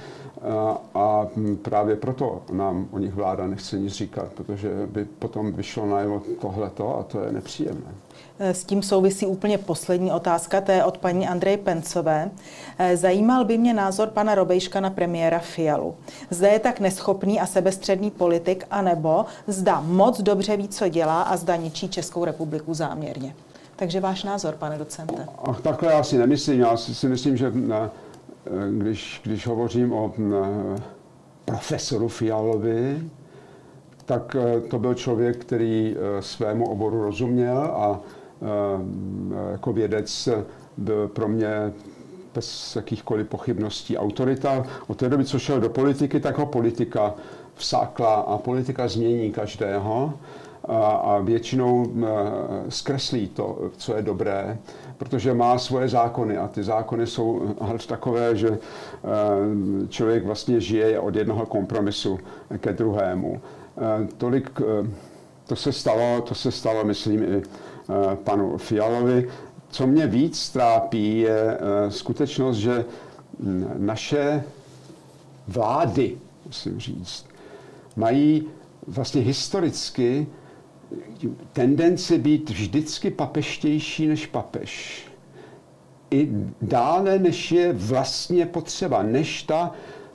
a 0.93 1.27
právě 1.61 1.95
proto 1.95 2.41
nám 2.51 2.87
o 2.91 2.99
nich 2.99 3.13
vláda 3.13 3.47
nechce 3.47 3.79
nic 3.79 3.93
říkat, 3.93 4.33
protože 4.33 4.69
by 4.91 5.05
potom 5.05 5.51
vyšlo 5.51 5.85
najevo 5.85 6.21
tohleto 6.41 6.97
a 6.97 7.03
to 7.03 7.21
je 7.21 7.31
nepříjemné. 7.31 7.91
Eh, 8.41 8.53
s 8.53 8.63
tím 8.63 8.83
souvisí 8.83 9.25
úplně 9.25 9.57
poslední 9.57 10.11
otázka, 10.11 10.61
to 10.61 10.71
je 10.71 10.83
od 10.83 10.97
paní 10.97 11.27
Andreje 11.27 11.57
Pencové. 11.57 12.31
Eh, 12.77 12.97
zajímal 12.97 13.45
by 13.45 13.57
mě 13.57 13.73
názor 13.73 14.07
pana 14.07 14.35
Robejška 14.35 14.79
na 14.79 14.89
premiéra 14.89 15.39
Fialu. 15.39 15.95
Zda 16.29 16.47
je 16.47 16.59
tak 16.59 16.79
neschopný 16.79 17.39
a 17.39 17.45
sebestředný 17.45 18.11
politik, 18.11 18.65
anebo 18.71 19.25
zda 19.47 19.81
moc 19.81 20.21
dobře 20.21 20.57
ví, 20.57 20.67
co 20.67 20.87
dělá 20.87 21.21
a 21.21 21.37
zda 21.37 21.55
ničí 21.55 21.89
Českou 21.89 22.25
republiku 22.25 22.73
záměrně. 22.73 23.35
Takže 23.75 23.99
váš 23.99 24.23
názor, 24.23 24.55
pane 24.55 24.77
docente. 24.77 25.27
Ach, 25.43 25.61
takhle 25.61 25.93
já 25.93 26.03
si 26.03 26.17
nemyslím. 26.17 26.59
Já 26.59 26.77
si, 26.77 27.07
myslím, 27.07 27.37
že 27.37 27.51
ne, 27.51 27.89
eh, 28.45 28.49
když, 28.77 29.21
když 29.23 29.47
hovořím 29.47 29.93
o 29.93 30.13
ne, 30.17 30.81
profesoru 31.45 32.07
Fialovi, 32.07 33.01
tak 34.05 34.35
to 34.69 34.79
byl 34.79 34.93
člověk, 34.93 35.37
který 35.37 35.95
svému 36.19 36.69
oboru 36.69 37.03
rozuměl 37.03 37.57
a 37.57 37.99
jako 39.51 39.73
vědec 39.73 40.29
byl 40.77 41.07
pro 41.07 41.27
mě 41.27 41.73
bez 42.35 42.75
jakýchkoliv 42.75 43.27
pochybností 43.27 43.97
autorita. 43.97 44.63
Od 44.87 44.97
té 44.97 45.09
doby, 45.09 45.25
co 45.25 45.39
šel 45.39 45.59
do 45.59 45.69
politiky, 45.69 46.19
tak 46.19 46.37
ho 46.37 46.45
politika 46.45 47.13
vsákla 47.55 48.15
a 48.15 48.37
politika 48.37 48.87
změní 48.87 49.31
každého. 49.31 50.13
a 50.67 51.19
většinou 51.23 51.85
zkreslí 52.69 53.27
to, 53.27 53.71
co 53.77 53.95
je 53.95 54.01
dobré, 54.01 54.57
protože 54.97 55.33
má 55.33 55.57
svoje 55.57 55.89
zákony 55.89 56.37
a 56.37 56.47
ty 56.47 56.63
zákony 56.63 57.07
jsou 57.07 57.55
takové, 57.87 58.35
že 58.35 58.57
člověk 59.89 60.25
vlastně 60.25 60.61
žije 60.61 60.99
od 60.99 61.15
jednoho 61.15 61.45
kompromisu 61.45 62.19
ke 62.57 62.73
druhému. 62.73 63.41
Tolik, 64.17 64.61
to 65.47 65.55
se 65.55 65.71
stalo, 65.71 66.21
to 66.21 66.35
se 66.35 66.51
stalo, 66.51 66.83
myslím, 66.83 67.23
i 67.23 67.41
panu 68.15 68.57
Fialovi. 68.57 69.29
Co 69.69 69.87
mě 69.87 70.07
víc 70.07 70.49
trápí, 70.49 71.19
je 71.19 71.57
skutečnost, 71.89 72.57
že 72.57 72.85
naše 73.77 74.43
vlády, 75.47 76.17
musím 76.45 76.79
říct, 76.79 77.25
mají 77.95 78.47
vlastně 78.87 79.21
historicky 79.21 80.27
tendenci 81.53 82.17
být 82.17 82.49
vždycky 82.49 83.11
papeštější 83.11 84.07
než 84.07 84.25
papež. 84.25 85.03
I 86.11 86.29
dále, 86.61 87.19
než 87.19 87.51
je 87.51 87.73
vlastně 87.73 88.45
potřeba, 88.45 89.03
než 89.03 89.43
ta 89.43 89.71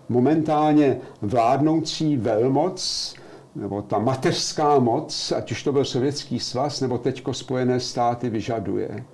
momentálně 0.08 0.98
vládnoucí 1.22 2.16
velmoc, 2.16 3.14
nebo 3.54 3.82
ta 3.82 3.98
mateřská 3.98 4.78
moc, 4.78 5.32
ať 5.32 5.52
už 5.52 5.62
to 5.62 5.72
byl 5.72 5.84
Sovětský 5.84 6.40
svaz, 6.40 6.80
nebo 6.80 6.98
teďko 6.98 7.34
Spojené 7.34 7.80
státy 7.80 8.30
vyžaduje. 8.30 9.04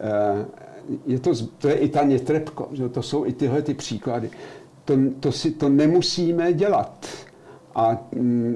Eh, 0.00 0.46
je 1.06 1.18
to, 1.18 1.30
to 1.58 1.68
je 1.68 1.74
i 1.74 1.88
ta 1.88 2.02
Nětrepko, 2.02 2.68
že 2.72 2.88
to 2.88 3.02
jsou 3.02 3.26
i 3.26 3.32
tyhle 3.32 3.62
ty 3.62 3.74
příklady. 3.74 4.30
To, 4.84 4.94
to, 5.20 5.32
si, 5.32 5.50
to 5.50 5.68
nemusíme 5.68 6.52
dělat. 6.52 7.06
A 7.74 7.98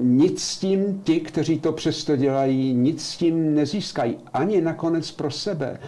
nic 0.00 0.42
s 0.42 0.58
tím 0.58 1.00
ti, 1.04 1.20
kteří 1.20 1.60
to 1.60 1.72
přesto 1.72 2.16
dělají, 2.16 2.74
nic 2.74 3.04
s 3.04 3.16
tím 3.16 3.54
nezískají. 3.54 4.18
Ani 4.32 4.60
nakonec 4.60 5.10
pro 5.10 5.30
sebe. 5.30 5.80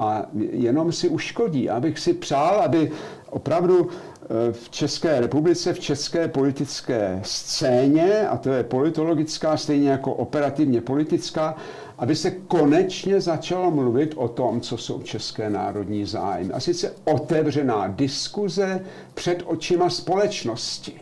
A 0.00 0.26
jenom 0.50 0.92
si 0.92 1.08
uškodí. 1.08 1.70
Abych 1.70 1.98
si 1.98 2.14
přál, 2.14 2.60
aby 2.60 2.90
opravdu 3.30 3.88
e, 3.88 4.52
v 4.52 4.70
České 4.70 5.20
republice, 5.20 5.72
v 5.72 5.80
české 5.80 6.28
politické 6.28 7.20
scéně, 7.22 8.28
a 8.28 8.36
to 8.36 8.52
je 8.52 8.64
politologická, 8.64 9.56
stejně 9.56 9.90
jako 9.90 10.14
operativně 10.14 10.80
politická, 10.80 11.56
aby 11.98 12.16
se 12.16 12.30
konečně 12.30 13.20
začalo 13.20 13.70
mluvit 13.70 14.14
o 14.16 14.28
tom, 14.28 14.60
co 14.60 14.76
jsou 14.76 15.02
české 15.02 15.50
národní 15.50 16.04
zájmy. 16.04 16.52
A 16.52 16.60
sice 16.60 16.92
otevřená 17.04 17.88
diskuze 17.88 18.80
před 19.14 19.42
očima 19.46 19.90
společnosti 19.90 21.00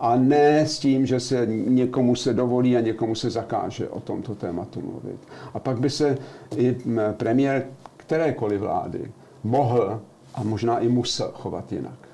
a 0.00 0.16
ne 0.16 0.66
s 0.66 0.78
tím, 0.78 1.06
že 1.06 1.20
se 1.20 1.46
někomu 1.46 2.16
se 2.16 2.34
dovolí 2.34 2.76
a 2.76 2.80
někomu 2.80 3.14
se 3.14 3.30
zakáže 3.30 3.88
o 3.88 4.00
tomto 4.00 4.34
tématu 4.34 4.80
mluvit. 4.80 5.20
A 5.54 5.58
pak 5.58 5.80
by 5.80 5.90
se 5.90 6.18
i 6.56 6.76
premiér 7.16 7.66
kterékoliv 8.10 8.60
vlády 8.60 9.12
mohl 9.44 10.00
a 10.34 10.42
možná 10.42 10.78
i 10.78 10.88
musel 10.88 11.32
chovat 11.34 11.72
jinak. 11.72 12.08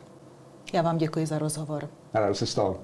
Já 0.72 0.82
vám 0.82 0.98
děkuji 0.98 1.26
za 1.26 1.38
rozhovor. 1.38 1.88
Rád 2.14 2.36
se 2.36 2.46
stalo. 2.46 2.76